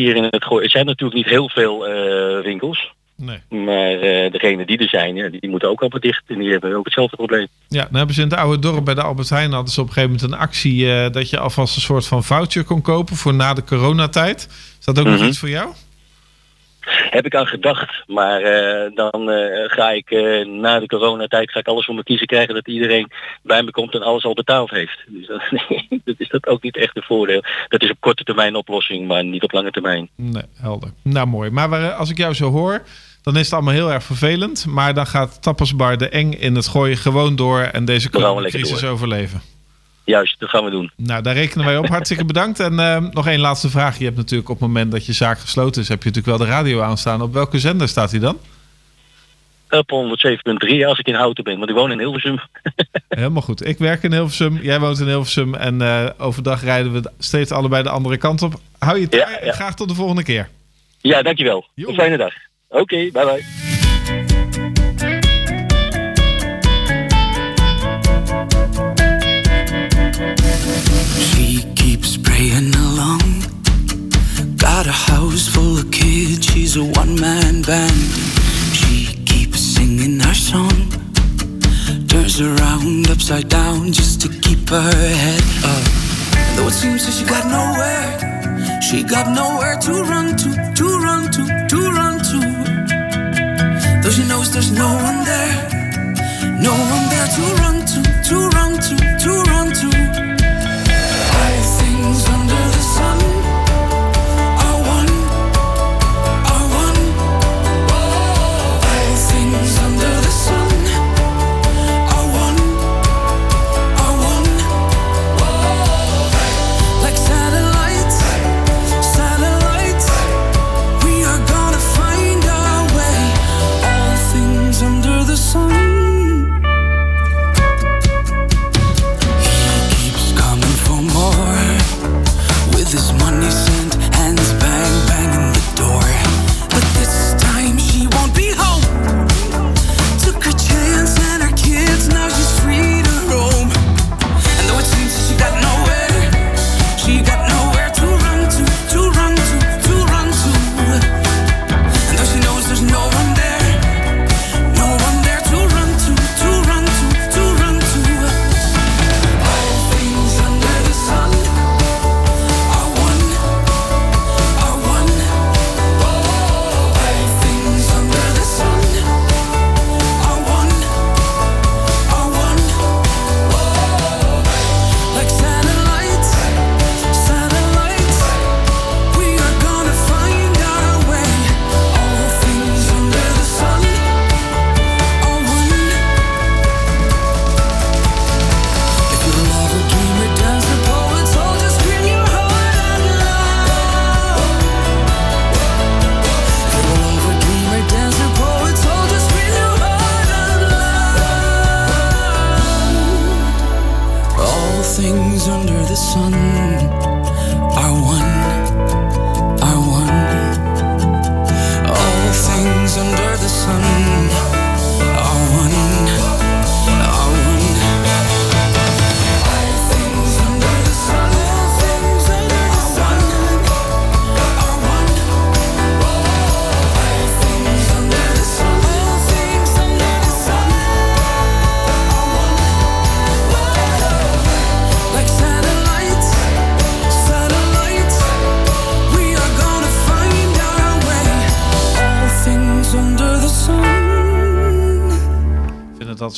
[0.01, 0.65] hier in het Gooi.
[0.65, 2.93] Er zijn natuurlijk niet heel veel eh, winkels.
[3.17, 3.39] Nee.
[3.65, 6.75] Maar eh degene die er zijn, ja, die moeten ook allemaal dicht en die hebben
[6.77, 7.47] ook hetzelfde probleem.
[7.69, 9.87] Ja, dan hebben ze in het oude dorp bij de Albert Heijn hadden ze op
[9.87, 13.17] een gegeven moment een actie eh, dat je alvast een soort van voucher kon kopen
[13.17, 14.49] voor na de coronatijd.
[14.79, 15.27] Is dat ook nog Mhm.
[15.29, 15.69] iets voor jou?
[17.11, 21.59] Heb ik aan gedacht, maar eh, dan eh, ga ik eh, na de coronatijd ga
[21.61, 23.11] ik alles voor me kiezen krijgen dat iedereen
[23.43, 24.99] bij me komt en alles al betaald heeft.
[25.07, 25.43] Dus dat,
[26.05, 27.43] dat is dat ook niet echt een voordeel.
[27.69, 30.09] Dat is op korte termijn oplossing, maar niet op lange termijn.
[30.17, 30.91] Nee, helder.
[31.03, 31.51] Nou, mooi.
[31.51, 32.83] Maar waar- als ik jou zo hoor,
[33.23, 34.67] dan is het allemaal heel erg vervelend.
[34.67, 39.41] Maar dan gaat Tapasbar de Eng in het gooien gewoon door en deze coronacrisis overleven.
[40.11, 40.91] Juist, dat gaan we doen.
[40.97, 41.89] Nou, daar rekenen wij op.
[41.89, 42.61] Hartstikke bedankt.
[42.61, 43.99] En eh, nog één laatste vraag.
[43.99, 46.47] Je hebt natuurlijk op het moment dat je zaak gesloten is, heb je natuurlijk wel
[46.47, 47.23] de radio aanstaan.
[47.23, 48.39] Op welke zender staat hij dan?
[49.71, 52.41] Op 107.3 als ik in Houten ben, want ik woon in Hilversum.
[53.09, 53.67] Helemaal goed.
[53.67, 57.83] Ik werk in Hilversum, jij woont in Hilversum en eh, overdag rijden we steeds allebei
[57.83, 58.55] de andere kant op.
[58.79, 60.49] Hou je tijd graag tot de volgende keer.
[61.01, 61.67] Ja, dankjewel.
[61.75, 62.33] Een fijne dag.
[62.69, 63.70] Oké, bye bye.
[72.41, 73.21] Keeps praying along.
[74.57, 78.01] Got a house full of kids, she's a one man band.
[78.73, 80.91] She keeps singing her song.
[82.09, 84.93] Turns around upside down just to keep her
[85.25, 85.85] head up.
[86.57, 91.31] Though it seems that she got nowhere, she got nowhere to run to, to run
[91.37, 92.39] to, to run to.
[94.03, 95.57] Though she knows there's no one there,
[96.61, 100.40] no one there to run to, to run to, to run to.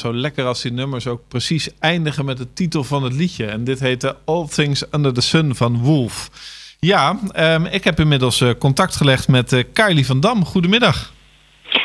[0.03, 3.47] Zo lekker als die nummers ook precies eindigen met de titel van het liedje.
[3.47, 6.31] En dit heette All Things Under the Sun van Wolf.
[6.79, 10.45] Ja, ehm, ik heb inmiddels eh, contact gelegd met eh, Kylie van Dam.
[10.45, 11.13] Goedemiddag.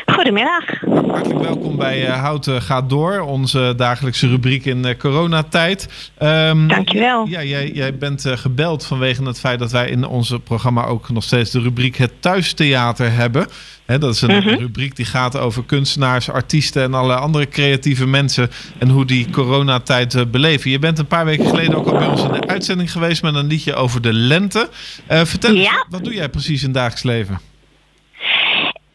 [0.06, 0.64] Goedemiddag.
[1.08, 5.88] Hartelijk welkom bij eh, Houten gaat door, onze dagelijkse rubriek in eh, coronatijd.
[6.22, 7.26] Um, Dankjewel.
[7.26, 11.10] Ja, jij, jij bent eh, gebeld vanwege het feit dat wij in onze programma ook
[11.10, 13.46] nog steeds de rubriek Het Thuistheater hebben.
[13.86, 14.48] Dat is een Mhm.
[14.48, 20.14] rubriek die gaat over kunstenaars, artiesten en alle andere creatieve mensen en hoe die coronatijd
[20.14, 20.70] eh, beleven.
[20.70, 23.34] Je bent een paar weken geleden ook al bij ons in de uitzending geweest met
[23.34, 24.68] een liedje over de lente.
[25.06, 27.40] Eh, vertel eens, wat doe jij precies in het dagelijks leven?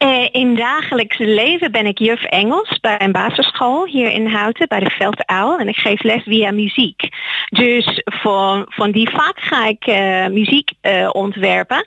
[0.04, 4.80] Eh, in dagelijks leven ben ik juf Engels bij een basisschool hier in Houten bij
[4.80, 7.08] de Velduil en ik geef les via muziek.
[7.48, 11.86] Dus van, van die vak ga ik eh, muziek eh, ontwerpen.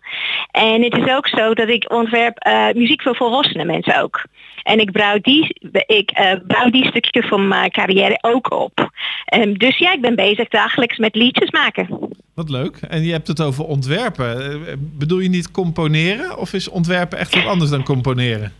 [0.51, 4.23] En het is ook zo dat ik ontwerp muziek voor volwassene mensen ook.
[4.67, 8.91] En ik bouw die, ik, eh, bouw die stukje van mijn carrière ook op.
[9.25, 11.87] Ehm, dus ja, ik ben bezig dagelijks met liedjes maken.
[12.33, 12.77] Wat leuk.
[12.77, 14.41] En je hebt het over ontwerpen.
[14.67, 16.37] Eh, Bedoel je niet componeren?
[16.37, 18.53] Of is ontwerpen echt wat anders dan componeren?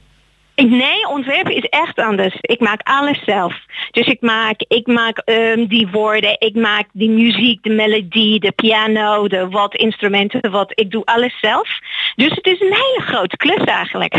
[0.66, 2.38] Nee, ontwerpen is echt anders.
[2.42, 3.54] Ik maak alles zelf.
[3.92, 8.52] Dus ik maak, ik maak ehm, die woorden, ik maak die muziek, de melodie, de
[8.52, 10.72] piano, de wat instrumenten, wat.
[10.76, 11.70] Ik doe alles zelf.
[12.16, 14.14] Dus het is een hele grote klus eigenlijk.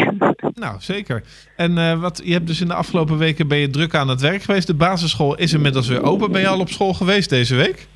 [0.55, 1.23] Nou, zeker.
[1.57, 4.21] En eh, wat, je hebt dus in de afgelopen weken ben je druk aan het
[4.21, 4.67] werk geweest.
[4.67, 6.33] De basisschool is inmiddels weer open.
[6.33, 7.87] Ben je al op school geweest deze week?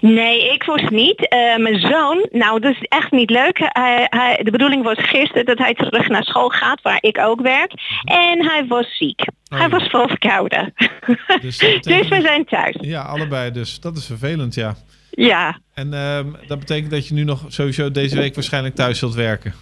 [0.00, 1.28] Nee, ik was niet.
[1.28, 3.58] Eh, mijn zoon, nou dat is echt niet leuk.
[3.58, 7.40] Hij, hij, de bedoeling was gisteren dat hij terug naar school gaat, waar ik ook
[7.40, 7.72] werk.
[8.04, 9.24] En hij was ziek.
[9.48, 10.72] Hij was vol verkouden.
[11.40, 12.76] Dus, dus we zijn thuis.
[12.80, 13.80] Ja, allebei dus.
[13.80, 14.74] Dat is vervelend, ja.
[15.10, 15.58] Ja.
[15.74, 19.54] En ehm, dat betekent dat je nu nog sowieso deze week waarschijnlijk thuis zult werken.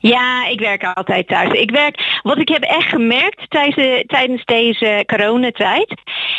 [0.00, 1.52] Ja, ik werk altijd thuis.
[1.52, 5.94] Ik werk, wat ik heb echt gemerkt tijdens, de- tijdens deze coronatijd,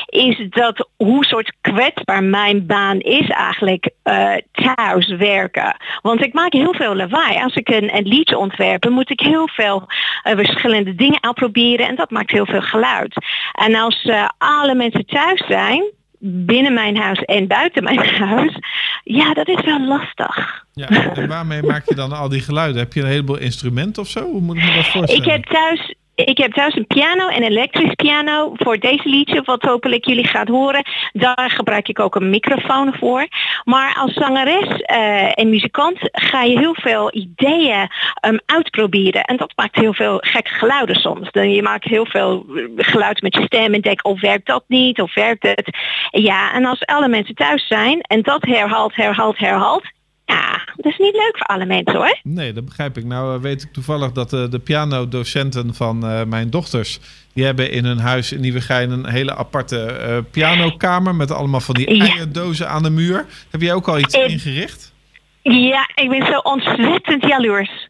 [0.06, 5.76] is dat hoe soort kwetsbaar mijn baan is eigenlijk eh, thuis werken.
[6.02, 7.44] Want ik maak heel veel lawaai.
[7.44, 9.88] Als ik een, een liedje ontwerp, moet ik heel veel
[10.24, 13.16] eh, verschillende dingen uitproberen en dat maakt heel veel geluid.
[13.52, 15.84] En als eh, alle mensen thuis zijn,
[16.24, 18.58] binnen mijn huis en buiten mijn huis,
[19.04, 20.66] ja, dat is wel lastig.
[20.74, 22.78] Ja, en waarmee maak je dan al die geluiden?
[22.82, 24.22] Heb je een heleboel instrumenten of zo?
[24.24, 25.26] Hoe moet ik me dat voorstellen?
[25.26, 25.96] Ik heb thuis,
[26.26, 30.48] ik heb thuis een piano, een elektrisch piano voor deze liedje, wat hopelijk jullie gaat
[30.48, 30.84] horen.
[31.14, 33.28] Daar gebruik ik ook een microfoon voor.
[33.64, 39.24] Maar als zangeres eh, en muzikant ga je heel veel ideeën ehm, uitproberen.
[39.24, 41.30] En dat maakt heel veel gekke geluiden soms.
[41.32, 45.02] Je maakt heel veel eh, geluid met je stem en denk, of werkt dat niet,
[45.02, 45.78] of werkt het?
[46.12, 49.84] Ja, en als alle mensen thuis zijn en dat herhaalt, herhaalt, herhaalt.
[50.32, 52.20] Ja, dat is niet leuk voor alle mensen hoor.
[52.24, 53.06] Nee, dat begrijp ik.
[53.06, 57.00] Nou eh, weet ik toevallig dat eh, de pianodocenten van eh, mijn dochters...
[57.34, 61.16] die hebben in hun huis in Nieuwegein een hele aparte eh, pianokamer...
[61.16, 62.06] met allemaal van die Ja.
[62.06, 63.26] eierdozen aan de muur.
[63.52, 64.94] Heb jij ook al iets ingericht?
[65.42, 67.90] Ja, ik ben zo ontzettend jaloers.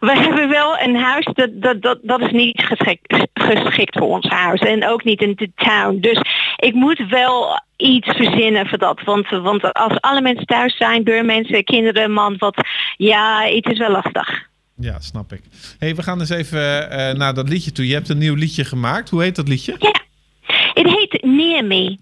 [0.00, 4.28] We hebben wel een huis, dat, dat, dat, dat is niet geschikt, geschikt voor ons
[4.28, 4.60] huis.
[4.60, 5.98] En ook niet in de town.
[6.00, 6.20] Dus
[6.56, 9.00] ik moet wel iets verzinnen voor dat.
[9.04, 12.66] Want, want als alle mensen thuis zijn, buurmensen, kinderen, man, wat...
[12.96, 14.46] Ja, het is wel lastig.
[14.76, 15.40] Ja, snap ik.
[15.78, 17.86] hey, we gaan eens even eh, naar dat liedje toe.
[17.86, 19.10] Je hebt een nieuw liedje gemaakt.
[19.10, 19.76] Hoe heet dat liedje?
[20.74, 21.98] Het heet Near Me.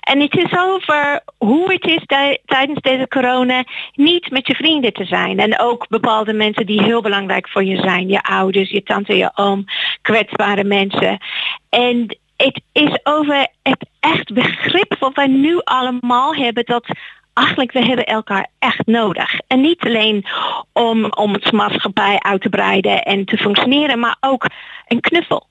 [0.00, 3.64] En het is over hoe het is tij- tijdens deze corona
[3.94, 5.38] niet met je vrienden te zijn.
[5.38, 8.08] En ook bepaalde mensen die heel belangrijk voor je zijn.
[8.08, 9.64] Je ouders, je tante, je oom,
[10.02, 11.18] kwetsbare mensen.
[11.68, 16.86] En het is over het echt begrip wat wij nu allemaal hebben dat
[17.34, 19.38] eigenlijk we hebben elkaar echt nodig.
[19.46, 20.24] En niet alleen
[20.72, 24.46] om, om het maatschappij uit te breiden en te functioneren, maar ook
[24.86, 25.46] een knuffel.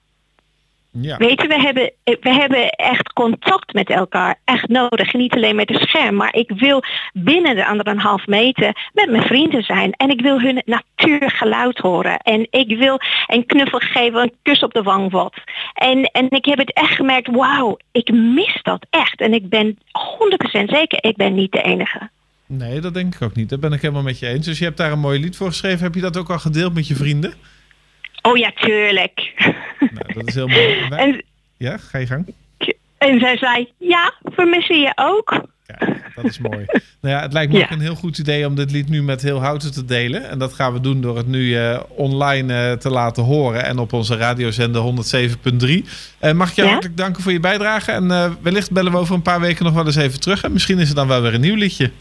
[1.02, 1.18] Ja.
[1.18, 5.14] Weet je, we hebben, we hebben echt contact met elkaar echt nodig.
[5.14, 6.84] Niet alleen met het scherm, maar ik wil
[7.14, 9.92] binnen de anderhalf meter met mijn vrienden zijn.
[9.92, 12.18] En ik wil hun natuurgeluid horen.
[12.18, 15.34] En ik wil een knuffel geven, een kus op de wang wat.
[15.74, 19.22] En, en ik heb het echt gemerkt, wauw, ik mis dat echt.
[19.22, 22.10] En ik ben 100% zeker, ik ben niet de enige.
[22.46, 23.50] Nee, dat denk ik ook niet.
[23.50, 24.46] Dat ben ik helemaal met je eens.
[24.46, 25.84] Dus je hebt daar een mooi lied voor geschreven.
[25.84, 27.34] Heb je dat ook al gedeeld met je vrienden?
[28.26, 29.34] Oh ja, tuurlijk.
[29.80, 30.78] Nou, dat is heel mooi.
[30.78, 31.24] En wij- En,
[31.58, 32.34] Ja, ga je gang.
[32.98, 35.42] en zij zei, ja, vermissen je ook?
[36.16, 36.66] Dat is mooi.
[37.02, 37.64] nou ja, het lijkt me Ja.
[37.64, 40.30] ook een heel goed idee om dit lied nu met heel houten te delen.
[40.30, 43.64] En dat gaan we doen door het nu eh, online eh, te laten horen.
[43.66, 45.86] En op onze radiozender 107.3.
[46.20, 46.74] Eh, mag ik jou Ja?
[46.74, 47.92] hartelijk danken voor je bijdrage.
[47.92, 50.44] En wellicht bellen we over een paar weken nog wel eens even terug.
[50.44, 51.92] En misschien is er dan wel weer een nieuw liedje.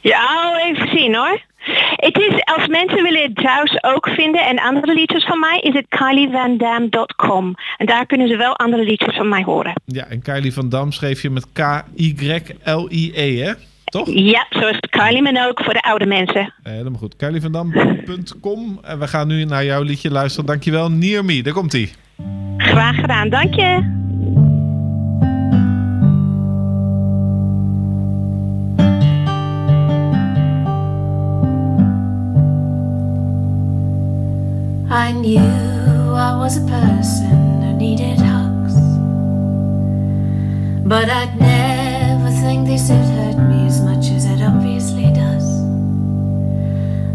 [0.00, 1.40] Ja, oh, even zien hoor.
[1.96, 5.74] Het is, als mensen willen het trouwens ook vinden en andere liedjes van mij, is
[5.74, 7.54] het kylievandam.com.
[7.76, 9.72] En daar kunnen ze wel andere liedjes van mij horen.
[9.84, 13.52] Ja, en Kylie van Dam schreef je met K-Y-L-I-E, hè?
[13.84, 14.08] Toch?
[14.10, 16.54] Ja, zoals Kylie men ook voor de oude mensen.
[16.62, 17.16] Helemaal goed.
[17.16, 18.78] kylievandam.com.
[18.82, 20.46] En we gaan nu naar jouw liedje luisteren.
[20.46, 20.90] Dankjewel.
[20.90, 21.92] Near Me, daar komt ie.
[22.56, 24.04] Graag gedaan, dank je.
[34.96, 38.76] I knew I was a person who needed hugs.
[40.88, 45.46] But I'd never think this would hurt me as much as it obviously does.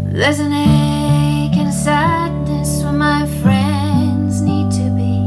[0.04, 5.18] There's an ache and a sadness when my friends need to be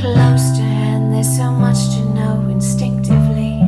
[0.00, 1.12] close to hand.
[1.12, 3.60] There's so much to know instinctively.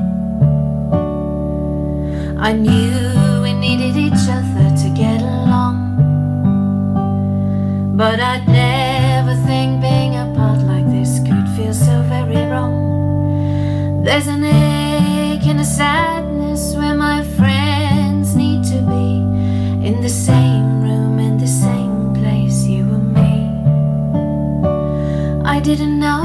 [2.48, 4.53] I knew we needed each other
[8.04, 14.02] But I'd never think being apart like this could feel so very wrong.
[14.04, 20.82] There's an ache and a sadness where my friends need to be in the same
[20.82, 23.32] room, in the same place, you and me.
[25.42, 26.23] I didn't know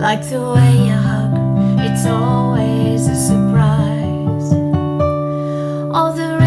[0.00, 1.34] Like the way you hug,
[1.80, 4.52] it's always a surprise.
[5.92, 6.37] Or the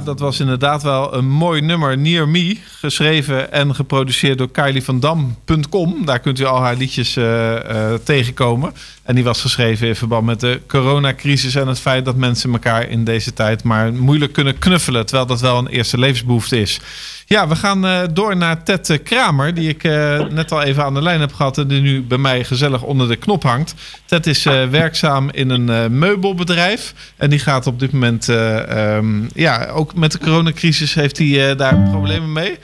[0.00, 1.98] Dat was inderdaad wel een mooi nummer.
[1.98, 5.00] Near Me, geschreven en geproduceerd door Kylie van.
[6.04, 8.72] Daar kunt u al haar liedjes eh, eh, tegenkomen.
[9.02, 12.88] En die was geschreven in verband met de coronacrisis en het feit dat mensen elkaar
[12.88, 15.06] in deze tijd maar moeilijk kunnen knuffelen.
[15.06, 16.80] Terwijl dat wel een eerste levensbehoefte is.
[17.32, 20.84] Ja, we gaan eh, door naar Ted eh, Kramer, die ik eh, net al even
[20.84, 23.74] aan de lijn heb gehad en die nu bij mij gezellig onder de knop hangt.
[24.06, 29.66] Ted is werkzaam in een meubelbedrijf en die gaat op dit moment, eh, ehm, ja,
[29.66, 32.58] ook met de coronacrisis heeft hij daar problemen mee.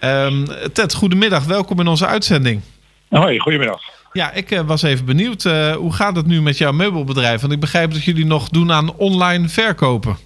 [0.00, 2.60] Ehm, Ted, goedemiddag, welkom in onze uitzending.
[3.08, 3.80] Hoi, goedemiddag.
[4.12, 5.42] Ja, ik was even benieuwd,
[5.76, 7.40] hoe gaat het nu met jouw meubelbedrijf?
[7.40, 10.16] Want ik begrijp dat jullie nog doen aan online verkopen.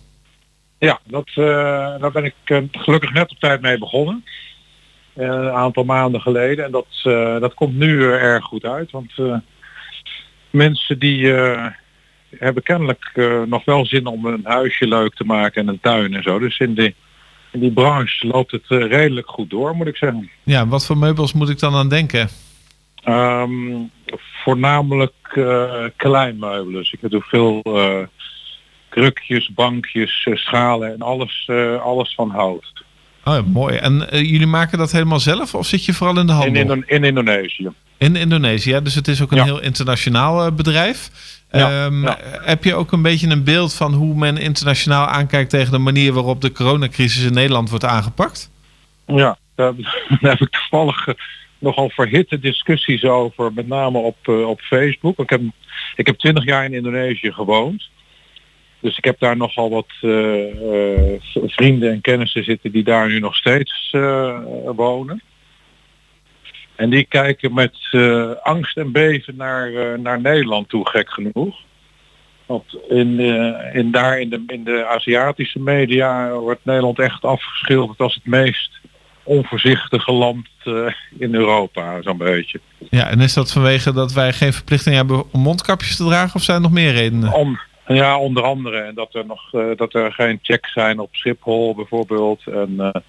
[0.79, 4.25] Ja, dat, eh, daar ben ik eh, gelukkig net op tijd mee begonnen.
[5.13, 6.65] Eh, een aantal maanden geleden.
[6.65, 6.87] En dat,
[7.41, 8.91] dat komt nu erg goed uit.
[8.91, 9.13] Want
[10.51, 11.27] mensen die
[12.37, 13.13] hebben kennelijk
[13.47, 16.39] nog wel zin om een huisje leuk te maken en een tuin en zo.
[16.39, 16.95] Dus in die,
[17.53, 20.31] in die branche loopt het redelijk goed door, moet ik zeggen.
[20.43, 22.29] Ja, wat voor meubels moet ik dan aan denken?
[23.03, 23.51] Ehm,
[24.45, 25.13] voornamelijk
[25.97, 26.81] kleinmeubelen.
[26.81, 27.63] Dus ik doe veel
[28.89, 32.73] krukjes, bankjes, eh, schalen en alles, eh, alles van hout.
[33.25, 33.77] Oh, mooi.
[33.77, 36.61] En eh, jullie maken dat helemaal zelf of zit je vooral in de In, handel?
[36.61, 37.69] Indo- in Indonesië.
[37.99, 41.11] In Indonesië, dus het is ook een heel internationaal bedrijf.
[41.51, 42.19] Ja, Ehm, ja.
[42.23, 46.13] Heb je ook een beetje een beeld van hoe men internationaal aankijkt tegen de manier
[46.13, 48.51] waarop de coronacrisis in Nederland wordt aangepakt?
[49.07, 49.73] Ja, daar,
[50.21, 51.07] daar heb ik toevallig
[51.59, 55.19] nogal verhitte discussies over, met name op, op Facebook.
[55.19, 55.41] Ik heb,
[55.97, 57.89] ik heb twintig jaar in Indonesië gewoond.
[58.81, 63.19] Dus ik heb daar nogal wat eh, eh, vrienden en kennissen zitten die daar nu
[63.19, 65.23] nog steeds eh, wonen.
[66.75, 67.77] En die kijken met
[68.43, 71.57] angst en beven naar, naar Nederland toe, gek genoeg.
[72.47, 73.21] Want in,
[73.73, 78.71] in daar in de, in de Aziatische media wordt Nederland echt afgeschilderd als het meest
[79.23, 80.47] onvoorzichtige land
[81.19, 82.61] in Europa, zo'n beetje.
[82.91, 86.43] Ja, en is dat vanwege dat wij geen verplichting hebben om mondkapjes te dragen of
[86.43, 87.33] zijn er nog meer redenen?
[87.33, 87.59] Om,
[87.95, 88.79] ja, onder andere.
[88.81, 92.47] En dat er nog eh, dat er geen checks zijn op Schiphol bijvoorbeeld.
[92.47, 93.01] En eh,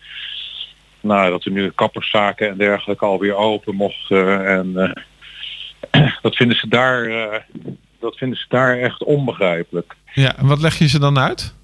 [1.02, 4.46] nou, dat er nu kapperszaken en dergelijke alweer open mochten.
[4.46, 4.96] En
[5.92, 7.46] eh, dat vinden ze daar
[8.00, 9.96] dat vinden ze daar echt onbegrijpelijk.
[10.14, 11.56] Ja, en wat leg je ze dan uit?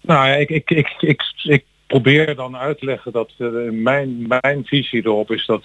[0.00, 3.32] Nou ja, ik, ik, ik, ik, ik probeer dan uit te leggen dat
[3.70, 5.64] mijn, mijn visie erop is dat,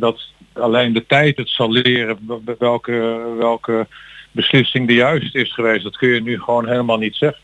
[0.00, 3.86] dat alleen de tijd het zal leren welke, welke
[4.30, 5.82] beslissing de juiste is geweest.
[5.82, 7.40] Dat kun je nu gewoon helemaal niet zeggen.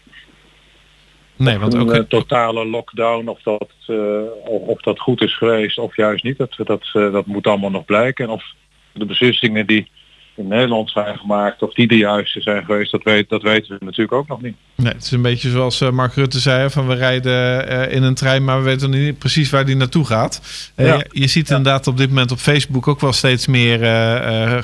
[1.36, 3.96] Nee, want een ook eh, totale lockdown, of dat, eh,
[4.44, 7.84] of, dat goed is geweest of juist niet, dat, dat, eh, dat moet allemaal nog
[7.84, 8.24] blijken.
[8.24, 8.44] En of
[8.92, 9.90] de beslissingen die
[10.36, 13.84] in Nederland zijn gemaakt, of die de juiste zijn geweest, dat, weet, dat weten we
[13.84, 14.54] natuurlijk ook nog niet.
[14.74, 18.44] Nee, het is een beetje zoals Mark Rutte zei, van we rijden in een trein,
[18.44, 20.42] maar we weten niet precies waar die naartoe gaat.
[20.76, 20.94] Ja.
[20.94, 23.78] je, je ziet inderdaad op dit moment op Facebook ook wel steeds meer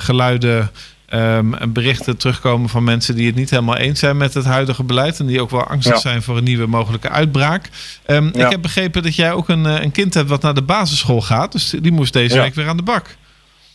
[0.01, 0.71] geluiden
[1.11, 5.19] en berichten terugkomen van mensen die het niet helemaal eens zijn met het huidige beleid
[5.19, 5.99] en die ook wel angstig Ja.
[5.99, 7.69] zijn voor een nieuwe mogelijke uitbraak.
[8.05, 8.45] Ehm, Ja.
[8.45, 11.21] Ik heb begrepen dat jij ook een, eh, een kind hebt wat naar de basisschool
[11.21, 12.41] gaat, dus die moest deze Ja.
[12.41, 13.15] week weer aan de bak.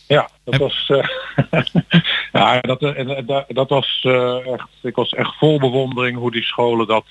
[0.07, 1.07] Ja, dat was, eh,
[2.31, 4.07] ja, dat, eh, dat, dat was
[4.53, 7.05] echt, ik was echt vol bewondering hoe die scholen dat,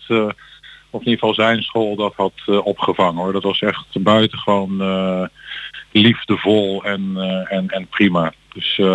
[0.91, 3.33] of in ieder geval zijn school dat had opgevangen hoor.
[3.33, 4.79] Dat was echt buitengewoon
[6.01, 8.33] liefdevol en, eh, en, en prima.
[8.55, 8.87] Dus eh,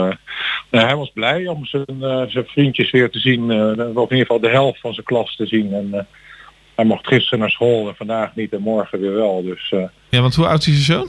[0.72, 4.18] nou, hij was blij om zijn, eh, zijn vriendjes weer te zien, eh, of in
[4.18, 5.74] ieder geval de helft van zijn klas te zien.
[5.74, 6.04] En eh,
[6.76, 9.43] hij mocht gisteren naar school en vandaag niet en morgen weer wel.
[9.43, 11.08] Dus eh, Ja, want hoe oud is je zoon?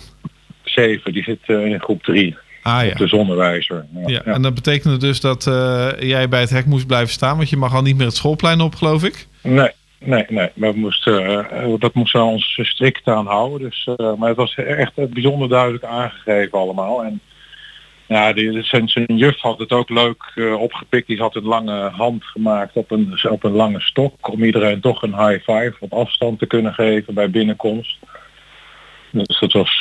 [0.65, 2.37] zeven, die zit eh, in groep drie.
[2.63, 2.95] Ah ja.
[2.95, 3.87] De zonnewijzer.
[3.95, 4.33] Ja, Ja, ja.
[4.33, 7.57] en dat betekende dus dat eh, jij bij het hek moest blijven staan, want je
[7.57, 9.27] mag al niet meer het schoolplein op, geloof ik.
[9.43, 9.71] Nee,
[10.05, 10.51] nee, nee.
[10.55, 13.71] We moesten, eh, dat moesten we ons strikt aan houden.
[13.71, 17.05] Dus, eh, maar het was echt eh, bijzonder duidelijk aangegeven allemaal.
[17.05, 17.21] En
[18.07, 21.07] ja, die, zijn, zijn juf had het ook leuk opgepikt.
[21.07, 24.33] Die had een lange hand gemaakt op een, op een lange stok.
[24.33, 27.99] Om iedereen toch een high five op afstand te kunnen geven bij binnenkomst.
[29.11, 29.81] Dus dat was,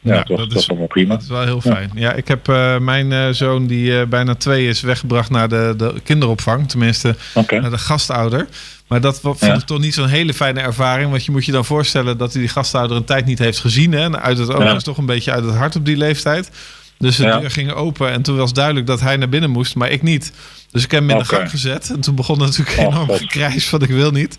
[0.00, 1.14] ja, was, dat was allemaal prima.
[1.14, 1.90] Dat is wel heel fijn.
[1.94, 2.46] Ja, ik heb
[2.80, 6.68] mijn zoon die bijna twee is weggebracht naar de, de kinderopvang.
[6.68, 8.48] Tenminste, naar de gastouder.
[8.92, 9.54] Maar dat vond Ja.
[9.54, 11.10] ik toch niet zo'n hele fijne ervaring.
[11.10, 13.92] Want je moet je dan voorstellen dat hij die gastouder een tijd niet heeft gezien.
[13.92, 14.00] Hè?
[14.00, 14.74] En uit het oog Ja.
[14.74, 16.50] is toch een beetje uit het hart op die leeftijd.
[16.98, 17.38] Dus de Ja.
[17.38, 20.32] deur ging open en toen was duidelijk dat hij naar binnen moest, maar ik niet.
[20.70, 21.90] Dus ik heb hem in de gang gezet.
[21.90, 24.36] En toen begon natuurlijk Oh, enorm gekrijs van ik wil niet.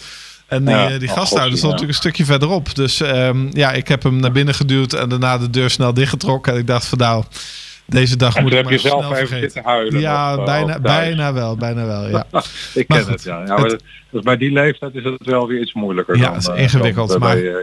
[0.48, 0.90] En die, Ja.
[0.90, 1.68] eh, die Oh, gastouder God, stond ja.
[1.80, 2.76] natuurlijk een stukje verderop.
[2.76, 6.54] Dus ehm, ja, ik heb hem naar binnen geduwd en daarna de deur snel dichtgetrokken.
[6.54, 7.24] En ik dacht van nou,
[7.86, 9.64] deze dag moet ik maar zelf snel even vergeten.
[9.64, 12.26] huilen Ja, eh, bijna, bijna wel, bijna wel, ja.
[12.74, 13.40] ik ken het, ja.
[13.46, 16.16] ja maar het- dus bij die leeftijd is het wel weer iets moeilijker.
[16.18, 17.56] Ja, dan, het is eh, ingewikkeld, dan maar- eh,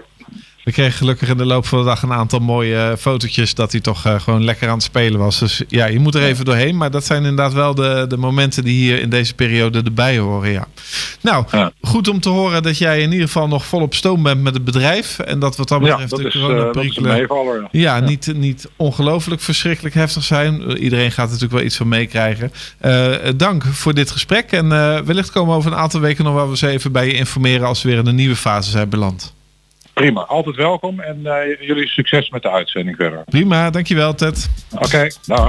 [0.70, 3.72] We kregen gelukkig in de loop van de dag een aantal mooie eh, fotootjes dat
[3.72, 5.38] hij toch eh, gewoon lekker aan het spelen was.
[5.38, 6.76] Dus ja, je moet er even doorheen.
[6.76, 10.50] Maar dat zijn inderdaad wel de, de momenten die hier in deze periode erbij horen.
[10.50, 10.66] Ja.
[11.20, 11.44] Nou,
[11.80, 14.64] goed om te horen dat jij in ieder geval nog volop stoom bent met het
[14.64, 15.18] bedrijf.
[15.18, 17.26] En dat wat dat Ja, betreft dat de eh, coronaperikelen ja.
[17.70, 18.00] ja, Ja.
[18.00, 20.78] Niet, niet ongelooflijk verschrikkelijk heftig zijn.
[20.78, 22.52] Iedereen gaat er natuurlijk wel iets van meekrijgen.
[23.36, 24.52] Dank voor dit gesprek.
[24.52, 24.68] En
[25.04, 27.82] wellicht komen we over een aantal weken nog wel eens even bij je informeren als
[27.82, 29.38] we weer in een nieuwe fase zijn beland.
[30.00, 33.24] Prima, altijd welkom en eh, jullie succes met de uitzending verder.
[33.24, 34.50] Prima, dankjewel Ted.
[34.70, 35.46] Oké, dag.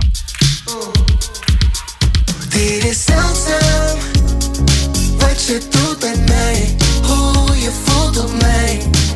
[2.50, 3.98] Dit is zeldzaam
[5.18, 8.78] wat je doet met mij, hoe je voelt op mij.
[8.78, 9.11] Nee,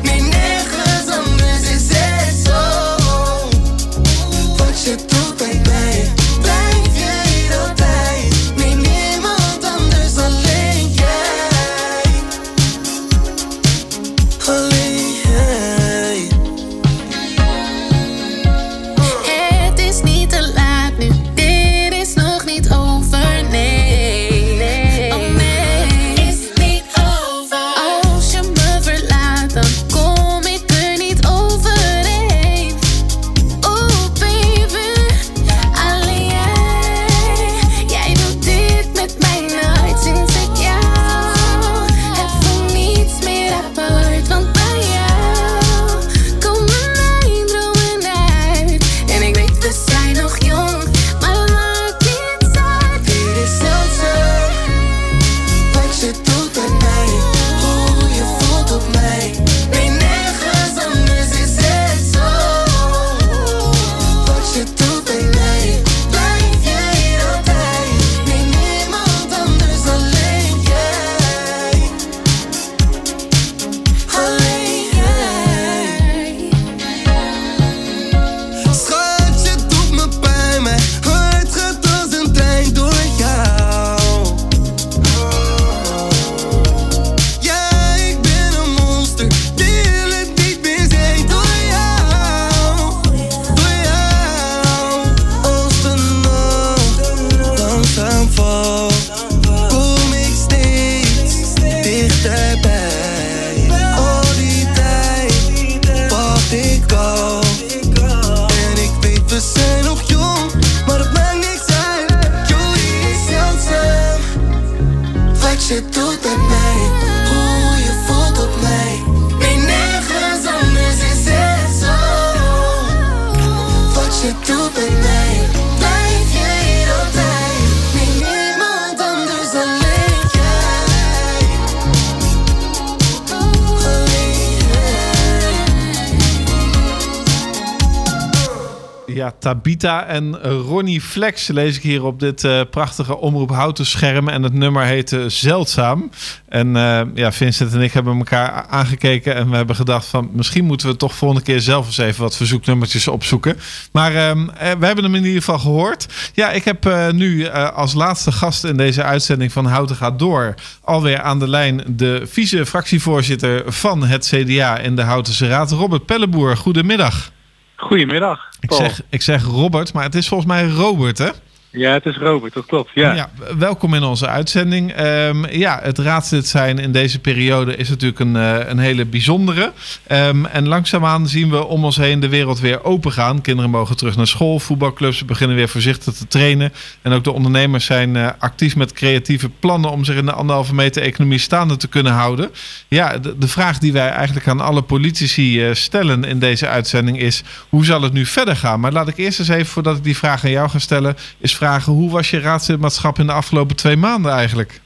[139.84, 144.28] En Ronnie Flex lees ik hier op dit eh, prachtige Omroep Houten scherm.
[144.28, 146.10] En het nummer heette Zeldzaam.
[146.48, 150.30] En eh, ja, Vincent en ik hebben elkaar aangekeken en we hebben gedacht van...
[150.32, 153.58] misschien moeten we toch volgende keer zelf eens even wat verzoeknummertjes opzoeken.
[153.92, 156.06] Maar ehm, eh, we hebben hem in ieder geval gehoord.
[156.32, 160.18] Ja, ik heb eh, nu eh, als laatste gast in deze uitzending van Houten gaat
[160.18, 160.54] door...
[160.80, 166.56] alweer aan de lijn de vice-fractievoorzitter van het CDA in de Houtense Raad, Robert Pelleboer.
[166.56, 167.34] Goedemiddag.
[167.76, 168.48] Goedemiddag.
[168.60, 171.30] Ik zeg, ik zeg Robert, maar het is volgens mij Robert, hè?
[171.76, 172.90] Ja, het is Robert, dat klopt.
[172.94, 173.30] Ja.
[173.58, 174.92] welkom in onze uitzending.
[174.92, 179.72] Ehm, ja, het raadslid zijn in deze periode is natuurlijk een, eh, een hele bijzondere.
[180.06, 183.40] Ehm, en langzaamaan zien we om ons heen de wereld weer open gaan.
[183.40, 186.72] Kinderen mogen terug naar school, voetbalclubs beginnen weer voorzichtig te trainen.
[187.02, 190.74] En ook de ondernemers zijn eh, actief met creatieve plannen om zich in de anderhalve
[190.74, 192.50] meter economie staande te kunnen houden.
[192.88, 197.20] Ja, de, de vraag die wij eigenlijk aan alle politici eh, stellen in deze uitzending
[197.20, 198.80] is: hoe zal het nu verder gaan?
[198.80, 201.50] Maar laat ik eerst eens even, voordat ik die vraag aan jou ga stellen, is
[201.50, 204.80] vragen: hoe was je raadslidmaatschap in de afgelopen twee maanden eigenlijk?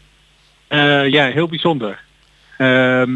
[0.68, 2.01] Eh, ja, heel bijzonder.
[2.57, 3.11] Ehm,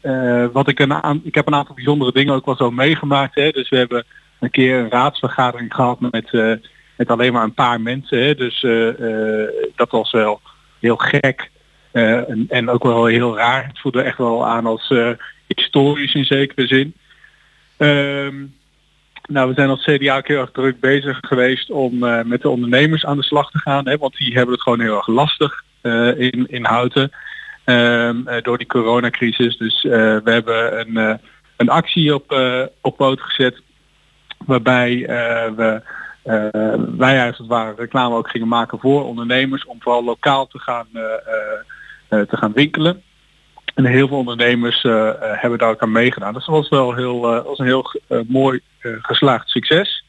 [0.00, 3.34] eh, wat ik, een ik heb een aantal bijzondere dingen ook wel zo meegemaakt.
[3.34, 3.50] Hè.
[3.50, 4.04] Dus we hebben
[4.40, 6.52] een keer een raadsvergadering gehad met, eh,
[6.96, 8.18] met alleen maar een paar mensen.
[8.18, 8.34] Hè.
[8.34, 8.60] Dus
[9.76, 10.40] dat was wel
[10.80, 11.50] heel gek.
[11.92, 13.66] En, en ook wel heel raar.
[13.66, 14.92] Het voelde echt wel aan als
[15.46, 16.94] historisch in zekere zin.
[17.76, 18.34] Ehm,
[19.26, 22.48] nou, we zijn als CDA ook heel erg druk bezig geweest om eh, met de
[22.48, 23.88] ondernemers aan de slag te gaan.
[23.88, 27.10] Hè, want die hebben het gewoon heel erg lastig eh, in, in Houten.
[27.64, 29.56] ehm, eh, door die coronacrisis.
[29.56, 31.20] Dus we hebben een,
[31.56, 32.40] een actie op,
[32.80, 33.62] op poot gezet.
[34.44, 34.98] Waarbij
[35.56, 35.82] we
[36.96, 40.86] wij als het ware reclame ook gingen maken voor ondernemers om vooral lokaal te gaan,
[42.08, 43.02] te gaan winkelen.
[43.74, 44.82] En heel veel ondernemers
[45.18, 46.32] hebben daar ook aan meegedaan.
[46.32, 47.92] Dus dat was wel heel, was een heel
[48.26, 48.60] mooi
[49.00, 50.04] geslaagd succes.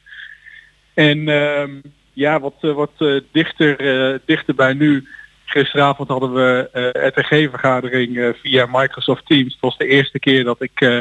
[0.93, 1.71] En ehm,
[2.13, 5.07] ja, wat, eh, wat eh, dichter, eh, dichter bij nu.
[5.45, 9.51] Gisteravond hadden we eh RTG-vergadering eh, via Microsoft Teams.
[9.51, 10.97] Het was de eerste keer dat ik eh,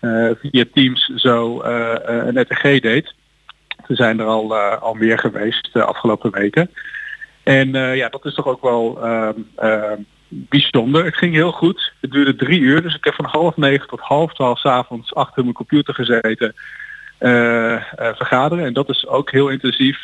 [0.00, 3.14] eh, via Teams zo eh, eh, een RTG deed.
[3.86, 6.70] Er zijn er al, eh, al meer geweest de afgelopen weken.
[7.42, 11.04] En eh, ja, dat is toch ook wel ehm, ehm, bijzonder.
[11.04, 11.92] Het ging heel goed.
[12.00, 15.14] Het duurde drie uur, dus ik heb van half negen tot half twaalf 's avonds
[15.14, 16.54] achter mijn computer gezeten eh, eh,
[17.18, 18.64] vergaderen.
[18.64, 19.98] En dat is ook heel intensief.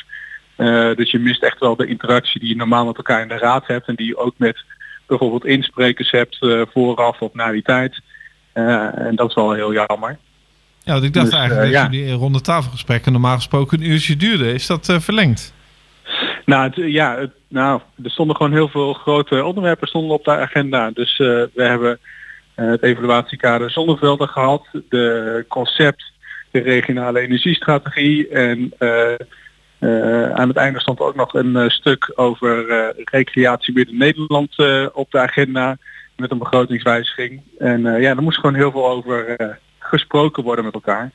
[0.56, 3.38] Eh, dus je mist echt wel de interactie die je normaal met elkaar in de
[3.38, 4.64] raad hebt en die je ook met
[5.06, 8.00] bijvoorbeeld insprekers hebt eh, vooraf of na die tijd.
[8.52, 10.18] Eh, en dat is wel heel jammer.
[10.84, 11.96] Ja, want ik dacht Dus, eigenlijk eh, dat ja.
[11.98, 14.54] jullie ronde tafelgesprekken normaal gesproken een uurtje duurden.
[14.54, 15.54] Is dat eh, verlengd?
[16.44, 20.30] Nou, het, ja, het, nou, er stonden gewoon heel veel grote onderwerpen stonden op de
[20.30, 20.90] agenda.
[20.90, 21.98] Dus eh, we hebben
[22.54, 26.11] eh, het evaluatiekader zonnevelden gehad, de concept,
[26.52, 29.12] de regionale energiestrategie en eh,
[29.78, 32.66] eh, aan het einde stond ook nog een eh, stuk over
[33.04, 34.56] recreatie binnen Nederland
[34.92, 35.78] op de agenda
[36.16, 37.42] met een begrotingswijziging.
[37.58, 39.36] En ja, er moest gewoon heel veel over
[39.78, 41.10] gesproken worden met elkaar.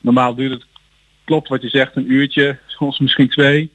[0.00, 0.64] Normaal duurt het,
[1.24, 3.72] klopt wat je zegt, een uurtje, soms misschien twee.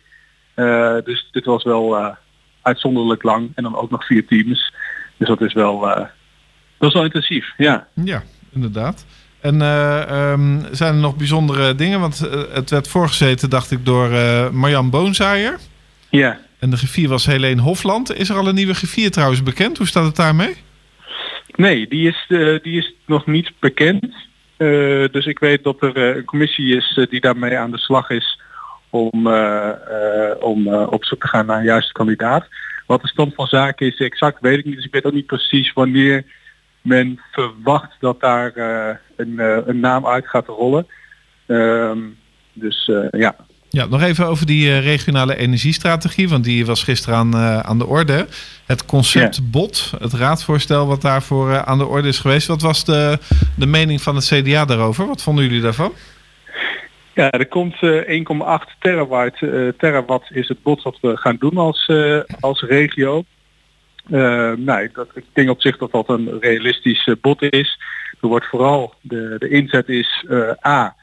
[1.04, 2.16] Dus dit was wel
[2.62, 4.74] uitzonderlijk lang en dan ook nog vier teams.
[5.18, 6.06] Dus dat is wel, eh,
[6.78, 7.88] dat is wel intensief, ja.
[7.94, 9.06] Ja, inderdaad.
[9.46, 12.00] En eh, ehm, zijn er nog bijzondere dingen?
[12.00, 15.60] Want eh, het werd voorgezeten, dacht ik, door eh, Marjan Boonzaaier.
[16.10, 16.40] Ja.
[16.60, 18.16] En de griffier was Helene Hofland.
[18.16, 19.78] Is er al een nieuwe griffier trouwens bekend?
[19.78, 20.56] Hoe staat het daarmee?
[21.56, 22.26] Nee, die is,
[22.62, 24.14] die is nog niet bekend.
[25.12, 28.40] Dus ik weet dat er een commissie is die daarmee aan de slag is
[28.90, 29.28] om,
[30.40, 32.48] om op zoek te gaan naar een juiste kandidaat.
[32.86, 34.76] Wat de stand van zaken is exact weet ik niet.
[34.76, 36.26] Dus ik weet ook niet precies wanneer
[36.86, 40.88] men verwacht dat daar eh, een, eh, een naam uit gaat rollen.
[41.46, 42.00] Ehm,
[42.54, 43.36] dus eh, ja,
[43.70, 48.28] Ja, nog even over die regionale energiestrategie, want die was gisteren aan, aan de orde.
[48.66, 52.48] Het concept BOT, het raadsvoorstel wat daarvoor aan de orde is geweest.
[52.48, 53.18] Wat was de,
[53.56, 55.08] de mening van het CDA daarover?
[55.08, 55.94] Wat vonden jullie daarvan?
[57.14, 58.22] Ja, er komt eh,
[58.68, 61.92] 1,8 terawatt, eh, terawatt is het bod wat we gaan doen als,
[62.40, 63.24] als regio.
[64.94, 67.80] Dat, ik denk op zich dat dat een realistisch bod is.
[68.22, 70.96] Er wordt vooral, de, de inzet is eh, A,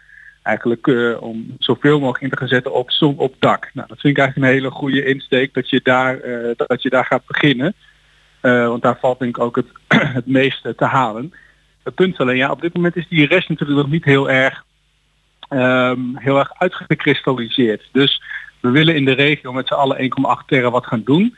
[0.42, 3.70] eigenlijk eh, om zoveel mogelijk in te gaan zetten op zon op dak.
[3.72, 6.20] Nou, dat vind ik eigenlijk een hele goede insteek dat je daar,
[6.56, 7.74] dat je daar gaat beginnen.
[8.40, 9.68] Want daar valt denk ik ook het,
[10.18, 11.32] het meeste te halen.
[11.82, 14.64] Het punt alleen, ja, op dit moment is die rest natuurlijk nog niet heel erg
[15.48, 17.88] ehm, heel erg uitgekristalliseerd.
[17.92, 18.22] Dus
[18.60, 21.36] we willen in de regio met z'n allen 1,8 terawatt gaan doen.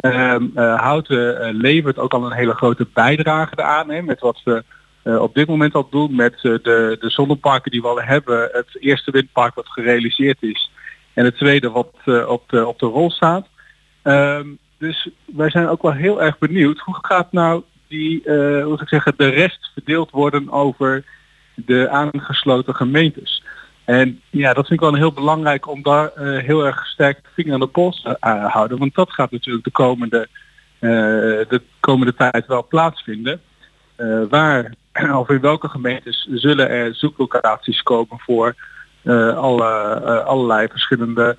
[0.00, 4.40] Ehm, eh, Houten eh, levert ook al een hele grote bijdrage aan hè, met wat
[4.44, 4.64] we
[5.02, 8.48] eh, op dit moment al doen met de, de zonneparken die we al hebben.
[8.52, 10.70] Het eerste windpark wat gerealiseerd is
[11.14, 11.92] en het tweede wat
[12.26, 13.46] op, de, op de rol staat.
[14.02, 14.46] Ehm,
[14.78, 18.88] dus wij zijn ook wel heel erg benieuwd hoe gaat nou die, eh, hoe ik
[18.88, 21.04] zeggen, de rest verdeeld worden over
[21.54, 23.44] de aangesloten gemeentes.
[23.86, 27.28] En ja, dat vind ik wel heel belangrijk om daar eh, heel erg sterk de
[27.34, 28.78] vinger aan de pols te eh, houden.
[28.78, 30.28] Want dat gaat natuurlijk de komende,
[30.78, 30.90] eh,
[31.48, 33.40] de komende tijd wel plaatsvinden.
[34.28, 34.74] Waar
[35.20, 38.54] of in welke gemeentes zullen er zoeklocaties komen voor
[39.36, 39.64] alle,
[40.24, 41.36] allerlei verschillende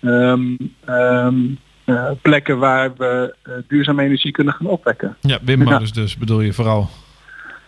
[0.00, 1.36] ehm, ehm,
[1.84, 3.34] eh, plekken waar we
[3.68, 5.16] duurzame energie kunnen gaan opwekken.
[5.20, 6.88] Ja, windmolens dus bedoel je vooral.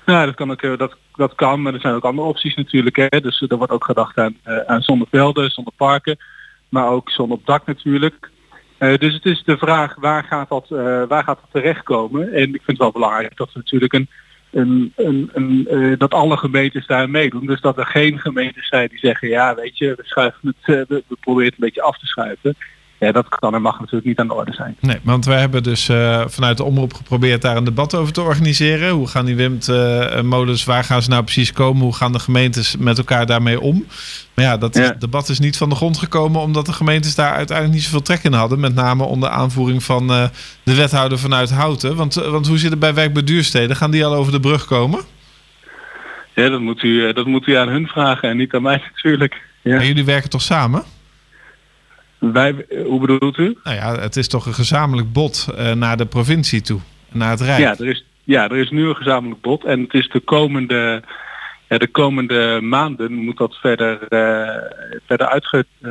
[0.07, 2.97] Nou, dat kan ook, eh, dat, dat kan, maar er zijn ook andere opties natuurlijk.
[2.97, 3.21] Hè.
[3.21, 6.17] Dus er wordt ook gedacht aan, eh, aan zonnevelden, zonneparken,
[6.69, 8.31] maar ook zon op dak natuurlijk.
[8.79, 12.33] Eh, dus het is de vraag waar gaat dat, eh, waar gaat dat terechtkomen?
[12.33, 14.09] En ik vind het wel belangrijk dat we natuurlijk een,
[14.51, 17.47] een, een, een, dat alle gemeentes daar meedoen.
[17.47, 21.17] Dus dat er geen gemeentes zijn die zeggen, ja weet je, we, schuiven het, we
[21.21, 22.57] proberen het een beetje af te schuiven.
[22.99, 24.77] Ja, dat kan en mag natuurlijk niet aan de orde zijn.
[24.81, 28.23] Nee, want wij hebben dus eh, vanuit de omroep geprobeerd daar een debat over te
[28.23, 28.91] organiseren.
[28.91, 31.83] Hoe gaan die windmolens, waar gaan ze nou precies komen?
[31.83, 33.87] Hoe gaan de gemeentes met elkaar daarmee om?
[34.35, 37.77] Maar ja, dat debat is niet van de grond gekomen omdat de gemeentes daar uiteindelijk
[37.77, 38.61] niet zoveel trek in hadden.
[38.61, 40.25] Met name onder aanvoering van eh,
[40.63, 41.97] de wethouder vanuit Houten.
[41.97, 43.77] Want, eh, want hoe zit het bij wijk bij duursteden?
[43.77, 45.01] Gaan die al over de brug komen?
[46.35, 48.83] Ja, dat moet u, eh, dat moet u aan hun vragen en niet aan mij
[48.95, 49.43] natuurlijk.
[49.63, 49.79] Ja.
[49.79, 50.83] En jullie werken toch samen?
[52.33, 53.59] Wij, hoe bedoelt u?
[53.65, 56.81] Nou ja, het is toch een gezamenlijk bod eh, naar de provincie toe,
[57.13, 57.59] naar het Rijk.
[57.59, 61.03] Ja, er is, ja, er is nu een gezamenlijk bod en het is de komende,
[61.69, 65.91] ja, de komende maanden moet dat verder, eh, verder uitge, eh,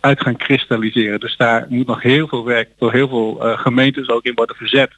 [0.00, 1.20] uit gaan kristalliseren.
[1.20, 4.90] Dus daar moet nog heel veel werk door heel veel gemeentes ook in worden verzet.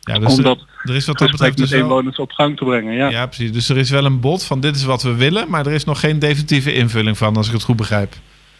[0.00, 2.64] Ja, dus om dat er, er is wat dat betreft dus inwoners op gang te
[2.64, 2.94] brengen.
[2.94, 3.08] Ja.
[3.08, 3.52] Ja, precies.
[3.52, 5.84] Dus er is wel een bod van dit is wat we willen, maar er is
[5.84, 8.14] nog geen definitieve invulling van, als ik het goed begrijp.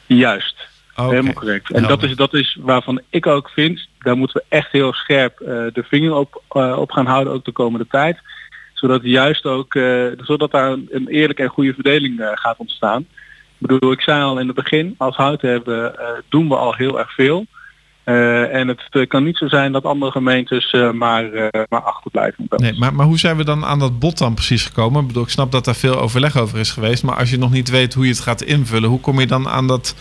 [0.06, 0.72] Juist.
[0.96, 1.08] Oké.
[1.08, 1.70] Helemaal correct.
[1.70, 2.10] En dat Helder.
[2.10, 5.84] is, dat is waarvan ik ook vind, daar moeten we echt heel scherp eh, de
[5.88, 8.18] vinger op, eh, op gaan houden, ook de komende tijd.
[8.74, 13.00] Zodat juist ook, eh, zodat daar een, een eerlijke en goede verdeling gaat ontstaan.
[13.58, 15.94] Ik bedoel, ik zei al in het begin, als hout hebben
[16.28, 17.46] doen we al heel erg veel.
[18.04, 21.30] En het kan niet zo zijn dat andere gemeentes maar,
[21.68, 22.46] maar achterblijven.
[22.48, 25.00] Nee, maar, maar hoe zijn we dan aan dat bod dan precies gekomen?
[25.00, 27.50] Ik bedoel, ik snap dat daar veel overleg over is geweest, maar als je nog
[27.50, 29.94] niet weet hoe je het gaat invullen, hoe kom je dan aan dat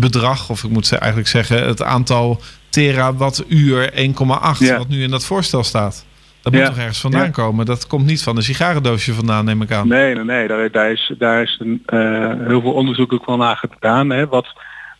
[0.00, 4.78] bedrag, of ik moet ze- eigenlijk zeggen, het aantal terawattuur 1,8, Ja.
[4.78, 6.06] wat nu in dat voorstel staat?
[6.42, 6.68] Dat moet Ja.
[6.68, 7.30] toch ergens vandaan Ja.
[7.30, 7.66] komen?
[7.66, 9.88] Dat komt niet van een sigarendoosje vandaan, neem ik aan.
[9.88, 10.48] Nee, nee, nee.
[10.48, 11.98] Daar, daar is, daar is een, eh,
[12.46, 14.10] heel veel onderzoek ook wel naar gedaan.
[14.10, 14.26] Hè.
[14.26, 14.46] Wat,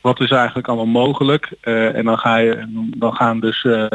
[0.01, 1.49] wat is eigenlijk allemaal mogelijk?
[1.61, 2.67] Eh, en dan, ga je,
[2.97, 3.87] dan gaan dus eh,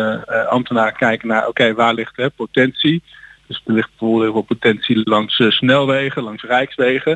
[0.50, 3.04] ambtenaren kijken naar, oké, waar ligt hè, potentie?
[3.48, 7.12] Dus er ligt bijvoorbeeld heel veel potentie langs snelwegen, langs rijkswegen.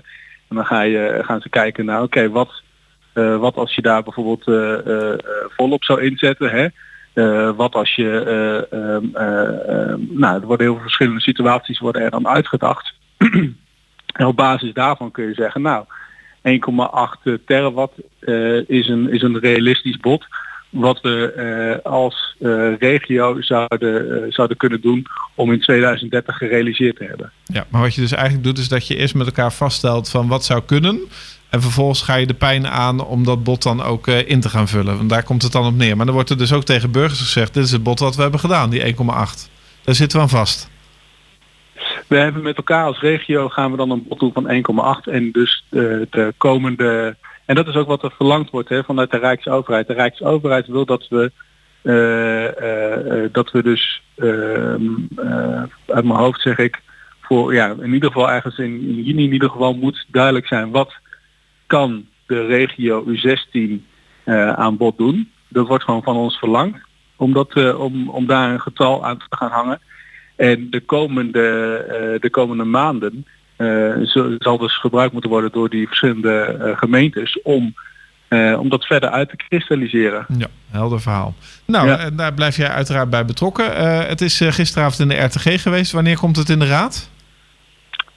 [0.49, 2.61] En dan ga je, gaan ze kijken naar, oké, wat,
[3.13, 6.49] eh, wat als je daar bijvoorbeeld eh, eh, volop zou inzetten?
[6.49, 6.67] Hè?
[7.55, 12.01] Wat als je, eh, ehm, eh, ehm, nou, er worden heel veel verschillende situaties worden
[12.01, 12.93] er dan uitgedacht.
[14.17, 15.85] en op basis daarvan kun je zeggen, nou,
[16.41, 17.93] 1,8 terawatt
[18.67, 20.25] is, een, is een realistisch bod.
[20.69, 22.35] Wat we als
[22.79, 25.05] regio zouden, zouden kunnen doen
[25.35, 27.31] om in 2030 gerealiseerd te hebben.
[27.43, 30.27] Ja, maar wat je dus eigenlijk doet, is dat je eerst met elkaar vaststelt van
[30.27, 31.01] wat zou kunnen.
[31.53, 34.49] En vervolgens ga je de pijn aan om dat bod dan ook eh, in te
[34.49, 34.97] gaan vullen.
[34.97, 35.95] Want daar komt het dan op neer.
[35.95, 38.21] Maar dan wordt er dus ook tegen burgers gezegd: dit is het bod wat we
[38.21, 38.97] hebben gedaan, die 1,8.
[39.83, 40.69] Daar zitten we aan vast.
[42.07, 45.31] We hebben met elkaar als regio gaan we dan een bod doen van 1,8 en
[45.31, 45.79] dus eh,
[46.09, 49.87] de komende en dat is ook wat er verlangd wordt hè, vanuit de Rijksoverheid.
[49.87, 51.31] De Rijksoverheid wil dat we
[51.81, 54.83] eh, dat we dus ehm,
[55.15, 56.81] eh, uit mijn hoofd zeg ik
[57.21, 61.01] voor ja in ieder geval ergens in juni in ieder geval moet duidelijk zijn wat
[61.67, 63.91] kan de regio U16
[64.23, 65.31] eh, aan bod doen.
[65.47, 66.79] Dat wordt gewoon van ons verlangd
[67.15, 69.79] om, dat, eh, om, om daar een getal aan te gaan hangen.
[70.35, 73.25] En de komende, eh, de komende maanden
[74.39, 77.73] zal dus gebruikt moeten worden door die verschillende gemeentes om,
[78.59, 80.25] om dat verder uit te kristalliseren.
[80.37, 81.33] Ja, helder verhaal.
[81.65, 82.09] Nou, Ja.
[82.09, 83.75] daar blijf jij uiteraard bij betrokken.
[84.07, 85.91] Het is gisteravond in de RTG geweest.
[85.91, 87.09] Wanneer komt het in de raad?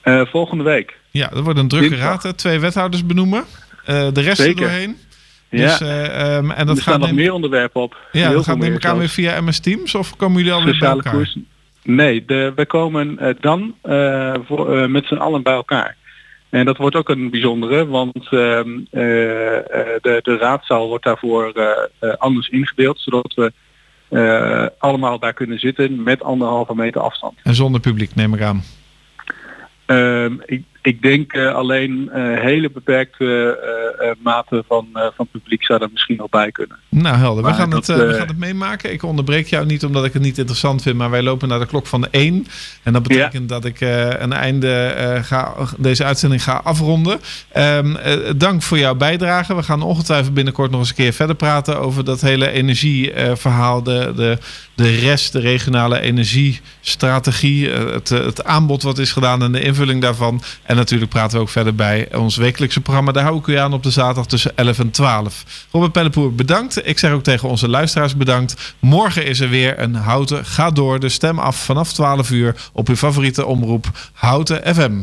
[0.03, 0.99] Volgende week.
[1.17, 2.23] Ja, er wordt een drukke Dinsdag.
[2.23, 2.37] raad.
[2.37, 3.43] Twee wethouders benoemen.
[3.85, 4.63] Eh, de rest Zeker.
[4.63, 4.97] er doorheen.
[5.49, 5.67] Ja.
[5.67, 7.97] Dus, eh, ehm, en dat er staan nog meer onderwerpen op.
[8.11, 10.89] Ja, dat gaat neem ik aan weer via MS Teams of komen jullie alweer bij
[10.89, 11.13] elkaar?
[11.13, 11.37] koers.
[11.87, 13.75] Nee, de, we komen eh, dan
[14.45, 15.95] voor, met z'n allen bij elkaar.
[16.49, 19.63] En dat wordt ook een bijzondere, want ehm, eh, eh,
[20.01, 21.53] de, de raadzaal wordt daarvoor
[22.17, 23.51] anders ingedeeld, zodat we
[24.77, 27.37] allemaal daar kunnen zitten met anderhalve meter afstand.
[27.43, 28.63] En zonder publiek neem ik aan.
[29.85, 33.57] Ehm, ik, ik denk eh, alleen eh, hele beperkte
[33.99, 36.77] eh, mate van, van publiek zou er misschien nog bij kunnen.
[36.89, 37.43] Nou, helder.
[37.43, 38.93] We gaan, dat, het, we gaan het meemaken.
[38.93, 41.65] Ik onderbreek jou niet omdat ik het niet interessant vind, maar wij lopen naar de
[41.65, 42.47] klok van de 1.
[42.83, 43.81] En dat betekent dat ik
[44.19, 47.19] een einde ga, deze uitzending ga afronden.
[47.51, 49.55] Ehm, eh, dank voor jouw bijdrage.
[49.55, 54.13] We gaan ongetwijfeld binnenkort nog eens een keer verder praten over dat hele energieverhaal, de,
[54.15, 54.37] de,
[54.75, 60.41] de rest, de regionale energiestrategie, het, het aanbod wat is gedaan en de invulling daarvan.
[60.63, 63.11] En natuurlijk praten we ook verder bij ons wekelijkse programma.
[63.11, 65.43] Daar hou ik u aan op de zaterdag tussen 11 en 12.
[65.71, 66.87] Robert Pellepoer, bedankt.
[66.87, 68.75] Ik zeg ook tegen onze luisteraars bedankt.
[68.79, 70.99] Morgen is er weer een Houten Ga Door.
[70.99, 74.99] De stem af vanaf 12 uur op uw favoriete omroep Houten FM.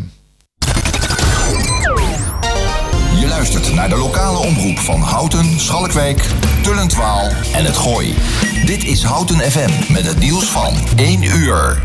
[3.20, 6.26] Je luistert naar de lokale omroep van Houten, Schalkwijk,
[6.62, 8.14] Tullentwaal en het Gooi.
[8.66, 11.82] Dit is Houten FM met het nieuws van 1 uur.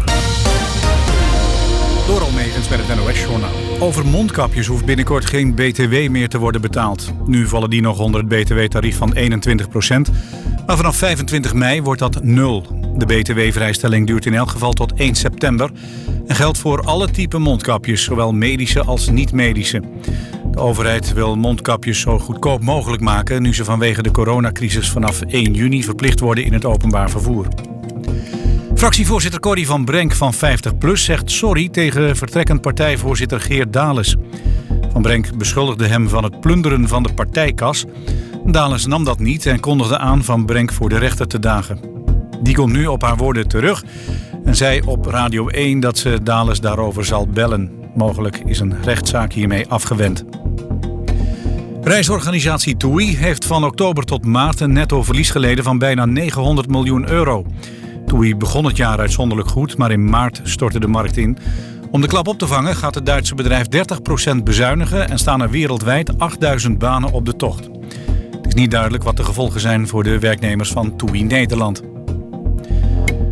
[2.10, 3.49] Door Almegens met het NOS-journaal.
[3.80, 7.14] Over mondkapjes hoeft binnenkort geen BTW meer te worden betaald.
[7.26, 9.18] Nu vallen die nog onder het BTW-tarief van 21%
[10.66, 12.66] Maar vanaf 25 mei wordt dat nul.
[12.97, 15.72] De BTW-vrijstelling duurt in elk geval tot 1 september...
[16.28, 19.82] en geldt voor alle typen mondkapjes, zowel medische als niet-medische.
[20.51, 23.41] De overheid wil mondkapjes zo goedkoop mogelijk maken...
[23.41, 27.47] nu ze vanwege de coronacrisis vanaf 1 juni verplicht worden in het openbaar vervoer.
[28.80, 34.15] Fractievoorzitter Corrie van Brenk van 50PLUS zegt sorry tegen vertrekkend partijvoorzitter Geert Dales.
[34.91, 37.86] Van Brenk beschuldigde hem van het plunderen van de partijkas.
[38.45, 41.80] Dales nam dat niet en kondigde aan Van Brenk voor de rechter te dagen.
[42.41, 43.84] Die komt nu op haar woorden terug
[44.45, 47.71] en zei op Radio 1 dat ze Dales daarover zal bellen.
[47.95, 50.25] Mogelijk is een rechtszaak hiermee afgewend.
[51.82, 57.09] Reisorganisatie TUI heeft van oktober tot maart een netto verlies geleden van bijna 900 miljoen
[57.09, 57.45] euro.
[58.10, 61.38] TUI begon het jaar uitzonderlijk goed, maar in maart stortte de markt in.
[61.91, 63.66] Om de klap op te vangen gaat het Duitse bedrijf
[64.36, 67.70] 30% bezuinigen en staan er wereldwijd 8000 banen op de tocht.
[68.32, 71.82] Het is niet duidelijk wat de gevolgen zijn voor de werknemers van TUI Nederland.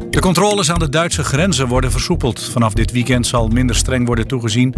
[0.09, 2.43] De controles aan de Duitse grenzen worden versoepeld.
[2.43, 4.75] Vanaf dit weekend zal minder streng worden toegezien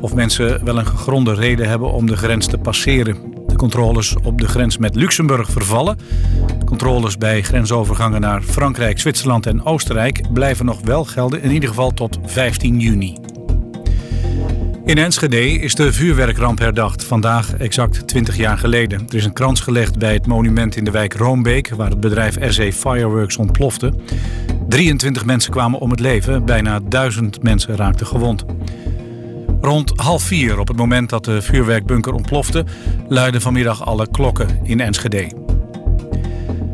[0.00, 3.16] of mensen wel een gegronde reden hebben om de grens te passeren.
[3.60, 5.98] Controles op de grens met Luxemburg vervallen.
[6.64, 11.90] Controles bij grensovergangen naar Frankrijk, Zwitserland en Oostenrijk blijven nog wel gelden, in ieder geval
[11.90, 13.18] tot 15 juni.
[14.84, 19.04] In Enschede is de vuurwerkramp herdacht, vandaag exact 20 jaar geleden.
[19.08, 22.36] Er is een krans gelegd bij het monument in de wijk Roombeek, waar het bedrijf
[22.36, 23.92] RC Fireworks ontplofte.
[24.68, 28.44] 23 mensen kwamen om het leven, bijna 1000 mensen raakten gewond.
[29.60, 32.64] Rond half vier, op het moment dat de vuurwerkbunker ontplofte,
[33.08, 35.32] luiden vanmiddag alle klokken in Enschede.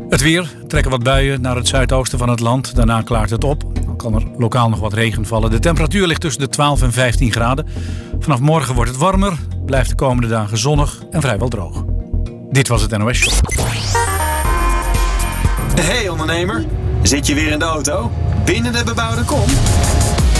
[0.09, 2.75] Het weer trekken wat buien naar het zuidoosten van het land.
[2.75, 3.63] Daarna klaart het op.
[3.85, 5.51] Dan kan er lokaal nog wat regen vallen.
[5.51, 7.67] De temperatuur ligt tussen de 12 en 15 graden.
[8.19, 9.33] Vanaf morgen wordt het warmer,
[9.65, 11.85] blijft de komende dagen zonnig en vrijwel droog.
[12.49, 13.41] Dit was het NOS.
[15.81, 16.65] Hey ondernemer,
[17.01, 18.11] zit je weer in de auto?
[18.45, 19.45] Binnen de bebouwde kom?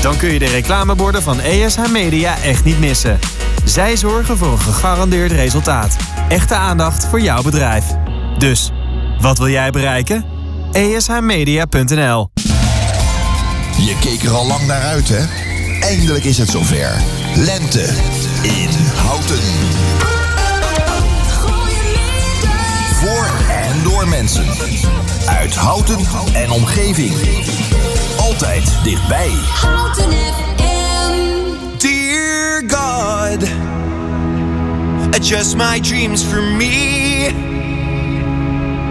[0.02, 3.20] Dan kun je de reclameborden van ESH Media echt niet missen.
[3.64, 5.96] Zij zorgen voor een gegarandeerd resultaat.
[6.30, 7.86] Echte aandacht voor jouw bedrijf.
[8.38, 8.72] Dus,
[9.20, 10.26] wat wil jij bereiken?
[10.72, 12.30] ESHmedia.nl
[13.78, 15.26] Je keek er al lang naar uit, hè?
[15.80, 16.92] Eindelijk is het zover.
[17.36, 17.84] Lente
[18.42, 19.40] in Houten.
[22.94, 24.46] Voor en door mensen.
[25.26, 26.00] Uit Houten
[26.34, 27.14] en omgeving.
[28.28, 29.32] Altijd dichtbij.
[29.62, 31.14] Houten FM.
[31.78, 33.44] Dear God,
[35.16, 37.28] adjust my dreams for me.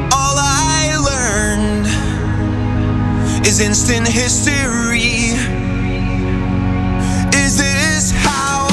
[0.09, 1.87] All I learned
[3.47, 5.34] is instant history.
[7.30, 8.68] Is this how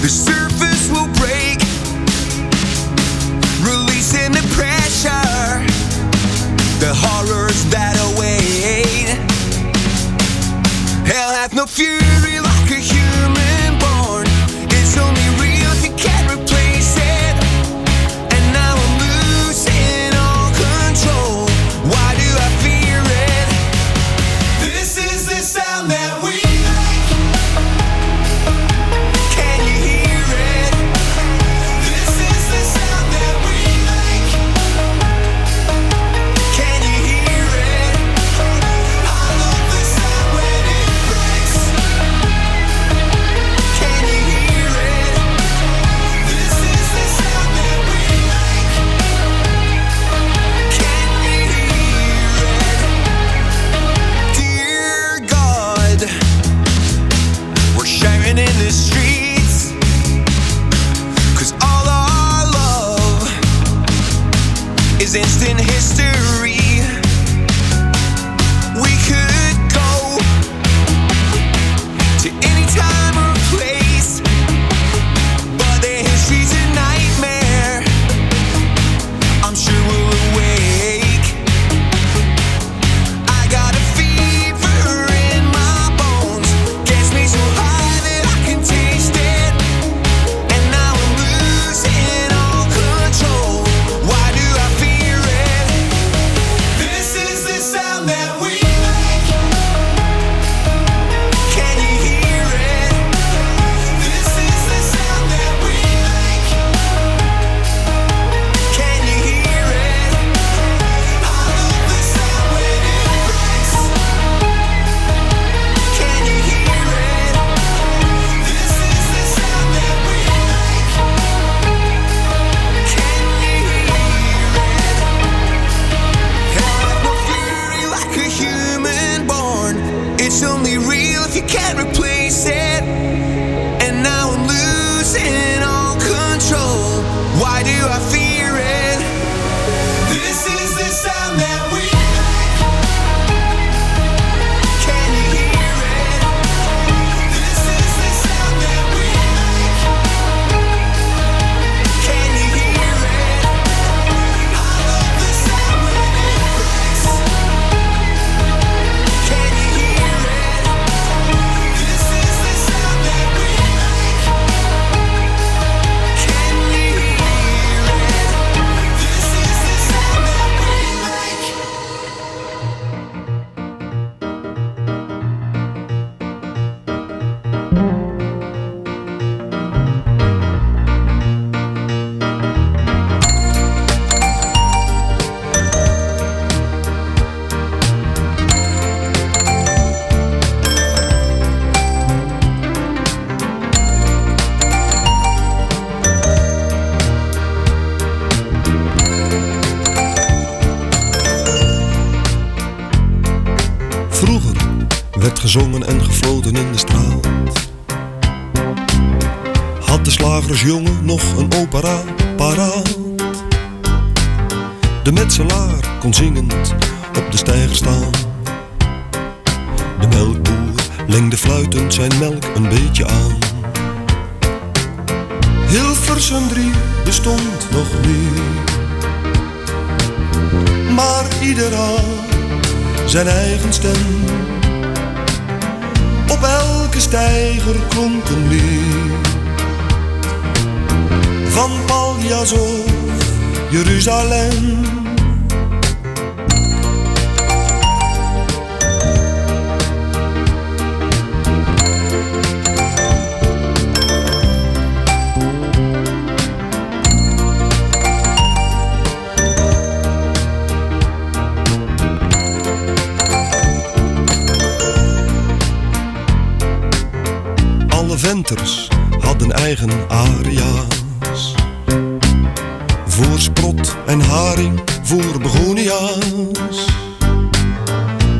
[0.00, 1.62] the surface will break?
[3.62, 5.64] Releasing the pressure,
[6.80, 9.08] the horrors that await.
[11.06, 12.47] Hell hath no fury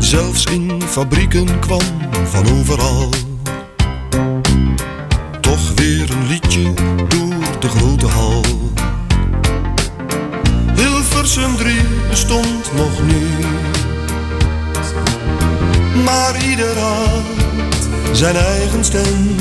[0.09, 1.83] Zelfs in fabrieken kwam
[2.25, 3.09] van overal.
[5.41, 6.73] Toch weer een liedje
[7.09, 8.43] door de grote hal.
[10.75, 11.75] Hilversum 3
[12.09, 13.47] bestond nog niet.
[16.05, 17.77] Maar ieder had
[18.13, 19.37] zijn eigen stem.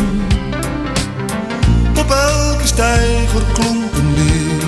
[1.97, 4.63] Op elke steiger klonk een lied.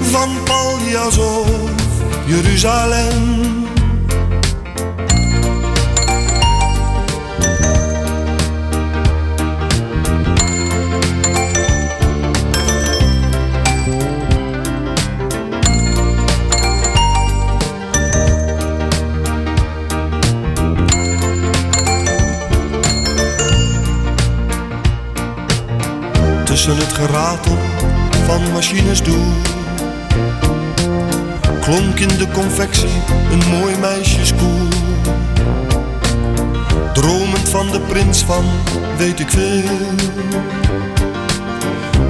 [0.00, 1.75] Van Paljas of
[2.26, 3.64] Jeruzalem.
[26.44, 27.58] Tussen het geratel
[28.26, 29.65] van machines door
[31.66, 34.68] Klonk in de confectie een mooi meisjeskoel.
[36.92, 38.44] Dromend van de prins van
[38.96, 39.62] weet ik veel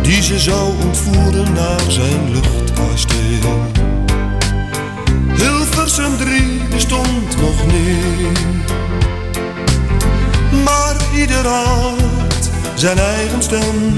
[0.02, 3.70] Die ze zou ontvoeren naar zijn luchtkasteel.
[5.34, 8.38] Hilversum 3 bestond nog niet
[10.64, 13.92] Maar ieder had zijn eigen stem.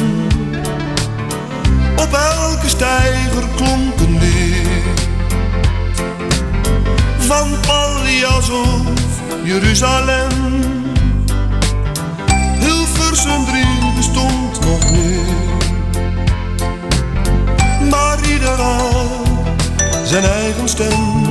[1.97, 4.78] Op elke steiger klonk een lied
[7.29, 10.29] Van Paljas of Jeruzalem.
[12.59, 13.65] Hilversum 3
[13.97, 15.71] bestond nog niet
[17.91, 19.07] Maar ieder had
[20.05, 21.27] zijn eigen stem.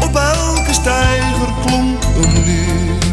[0.00, 3.04] Op elke steiger klonk een lied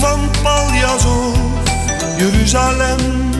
[0.00, 1.36] Van Paljas of
[2.16, 3.31] Jeruzalem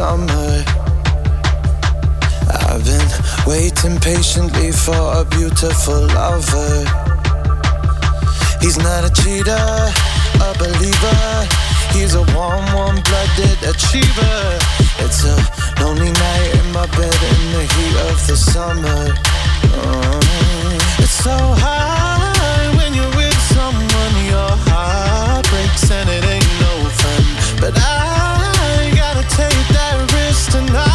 [0.00, 0.64] summer.
[2.68, 3.10] I've been
[3.46, 6.72] waiting patiently for a beautiful lover.
[8.62, 9.66] He's not a cheater,
[10.48, 11.22] a believer.
[11.92, 14.40] He's a warm, warm-blooded achiever.
[15.04, 15.36] It's a
[15.82, 19.02] lonely night in my bed in the heat of the summer.
[19.76, 21.99] Oh, it's so hard
[30.50, 30.89] tonight.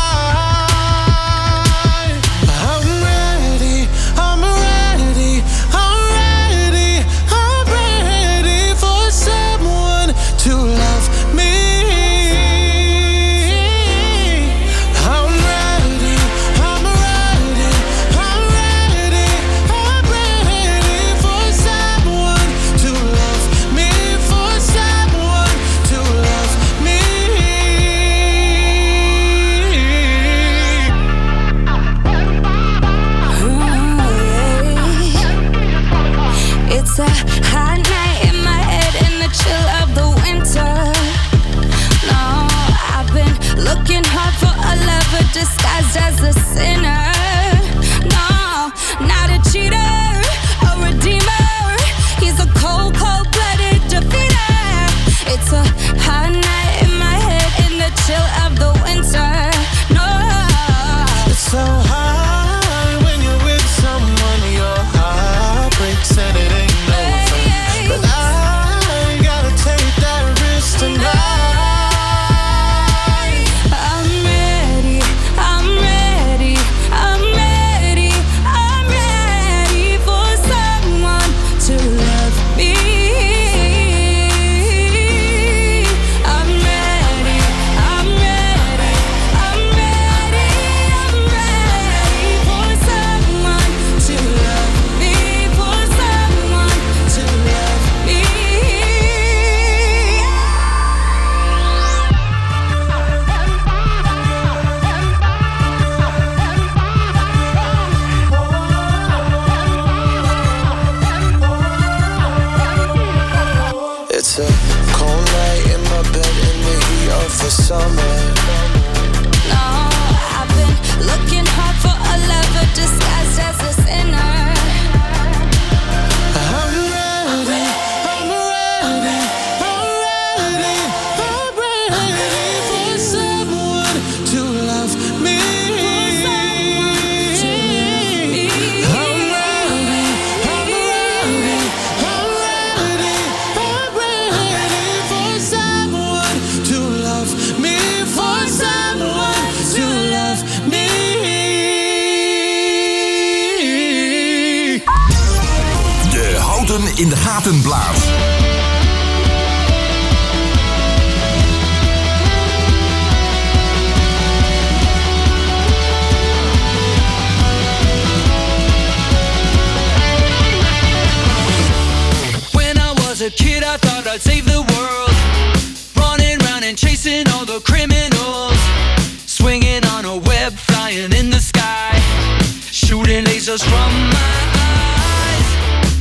[182.96, 185.48] Shooting lasers from my eyes.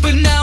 [0.01, 0.34] But now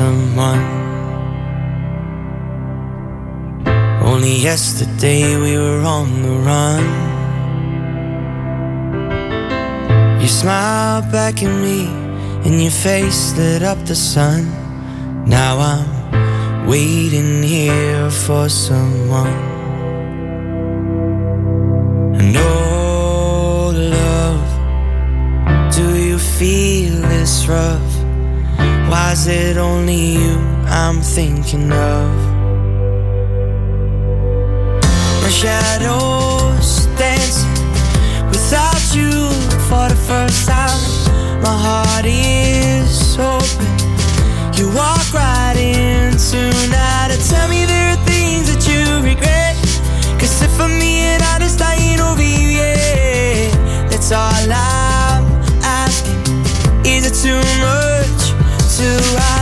[0.00, 0.64] someone.
[4.10, 6.84] Only yesterday we were on the run.
[10.22, 11.80] You smiled back at me,
[12.44, 14.40] and your face lit up the sun.
[15.36, 15.86] Now I'm
[16.72, 19.38] waiting here for someone.
[22.18, 24.48] And oh, love,
[25.76, 27.89] do you feel this rough?
[28.90, 30.34] Why is it only you
[30.66, 32.10] I'm thinking of?
[35.22, 37.54] My shadows dancing
[38.26, 39.12] without you
[39.70, 40.82] for the first time.
[41.40, 43.70] My heart is open.
[44.58, 49.54] You walk right in tonight and tell me there are things that you regret.
[50.18, 53.52] Cause if I'm being honest, I ain't over you yet.
[53.88, 55.22] That's all I'm
[55.62, 56.18] asking.
[56.84, 57.89] Is it too much
[58.80, 59.39] to ask?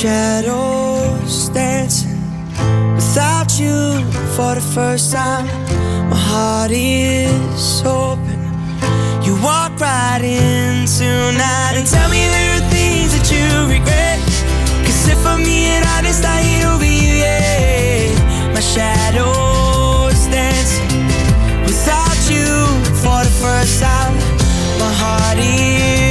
[0.00, 2.16] Shadows dancing
[2.94, 4.00] without you
[4.34, 5.44] for the first time.
[6.08, 8.40] My heart is open.
[9.22, 14.18] You walk right in tonight and tell me there are things that you regret.
[14.86, 18.54] Cause if I'm being honest, I ain't over you yet.
[18.54, 21.04] My shadows dancing
[21.68, 22.48] without you
[23.04, 24.14] for the first time.
[24.80, 26.09] My heart is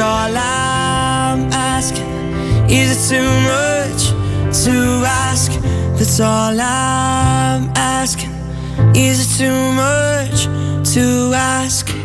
[0.00, 2.06] All I'm asking.
[2.70, 4.10] Is it too much
[4.64, 5.50] to ask?
[5.98, 8.30] That's all I'm asking.
[8.94, 10.44] Is it too much
[10.94, 11.97] to ask?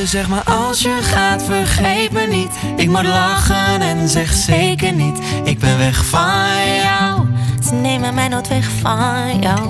[0.00, 2.50] Ze zegt maar als je gaat vergeet me niet.
[2.76, 5.18] Ik moet lachen en zeg zeker niet.
[5.44, 7.26] Ik ben weg van jou.
[7.64, 9.68] Ze nemen mij nooit weg van jou.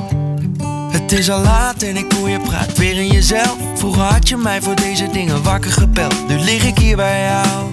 [0.93, 3.57] Het is al laat en ik hoor je praat weer in jezelf.
[3.74, 6.28] Vroeger had je mij voor deze dingen wakker gebeld.
[6.28, 7.66] Nu lig ik hier bij jou.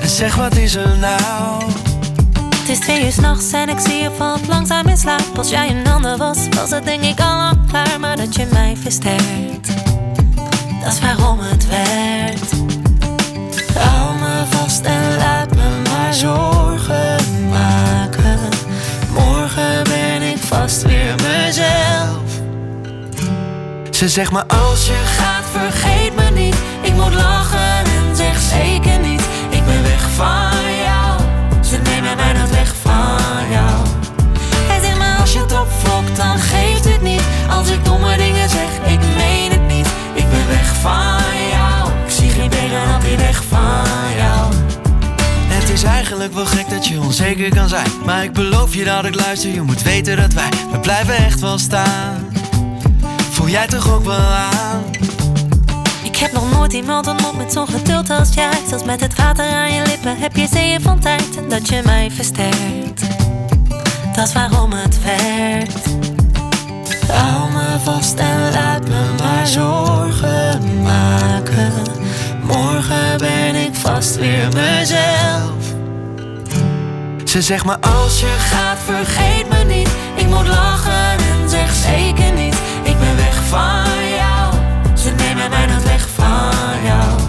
[0.00, 1.62] En zeg wat is er nou?
[2.68, 5.22] Het is twee uur s'nachts en ik zie je valt langzaam in slaap.
[5.36, 8.00] Als jij een ander was, was het denk ik al lang klaar.
[8.00, 9.57] Maar dat je mij versterkt,
[10.88, 12.52] dat is waarom het werkt.
[13.74, 18.38] Hou me vast en laat me maar zorgen maken.
[19.12, 22.26] Morgen ben ik vast weer mezelf.
[23.90, 26.56] Ze zegt maar als je gaat vergeet me niet.
[26.80, 29.22] Ik moet lachen en zeg zeker niet.
[29.50, 31.20] Ik ben weg van jou.
[31.64, 33.86] Ze nemen mij nooit weg van jou.
[34.68, 37.22] Hij zegt maar Als je het opfokt dan geeft het niet.
[37.50, 38.27] Als ik domme dingen
[40.80, 41.90] van jou.
[42.04, 44.52] Ik zie geen tegenop die weg van jou.
[45.48, 47.90] Het is eigenlijk wel gek dat je onzeker kan zijn.
[48.04, 49.50] Maar ik beloof je dat ik luister.
[49.50, 52.26] Je moet weten dat wij, we blijven echt wel staan.
[53.30, 54.82] Voel jij toch ook wel aan?
[56.02, 58.58] Ik heb nog nooit iemand ontmoet met zo'n geduld als jij.
[58.68, 61.36] Zelfs met het water aan je lippen heb je zeeën van tijd.
[61.36, 63.02] En dat je mij versterkt,
[64.14, 65.77] dat is waarom het werkt.
[67.12, 71.72] Hou me vast en laat me maar zorgen maken.
[72.42, 75.76] Morgen ben ik vast weer mezelf.
[77.24, 79.88] Ze zegt maar als je gaat vergeet me niet.
[80.14, 82.54] Ik moet lachen en zeg zeker niet.
[82.82, 84.54] Ik ben weg van jou.
[84.96, 87.20] Ze nemen mij nooit weg van jou.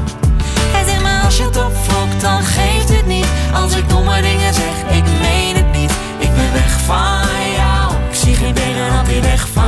[0.72, 3.28] Hij zegt maar Als je het opfokt dan geeft het niet.
[3.54, 5.92] Als ik domme dingen zeg ik meen het niet.
[6.18, 7.94] Ik ben weg van jou.
[8.10, 9.59] Ik zie geen benen op die weg van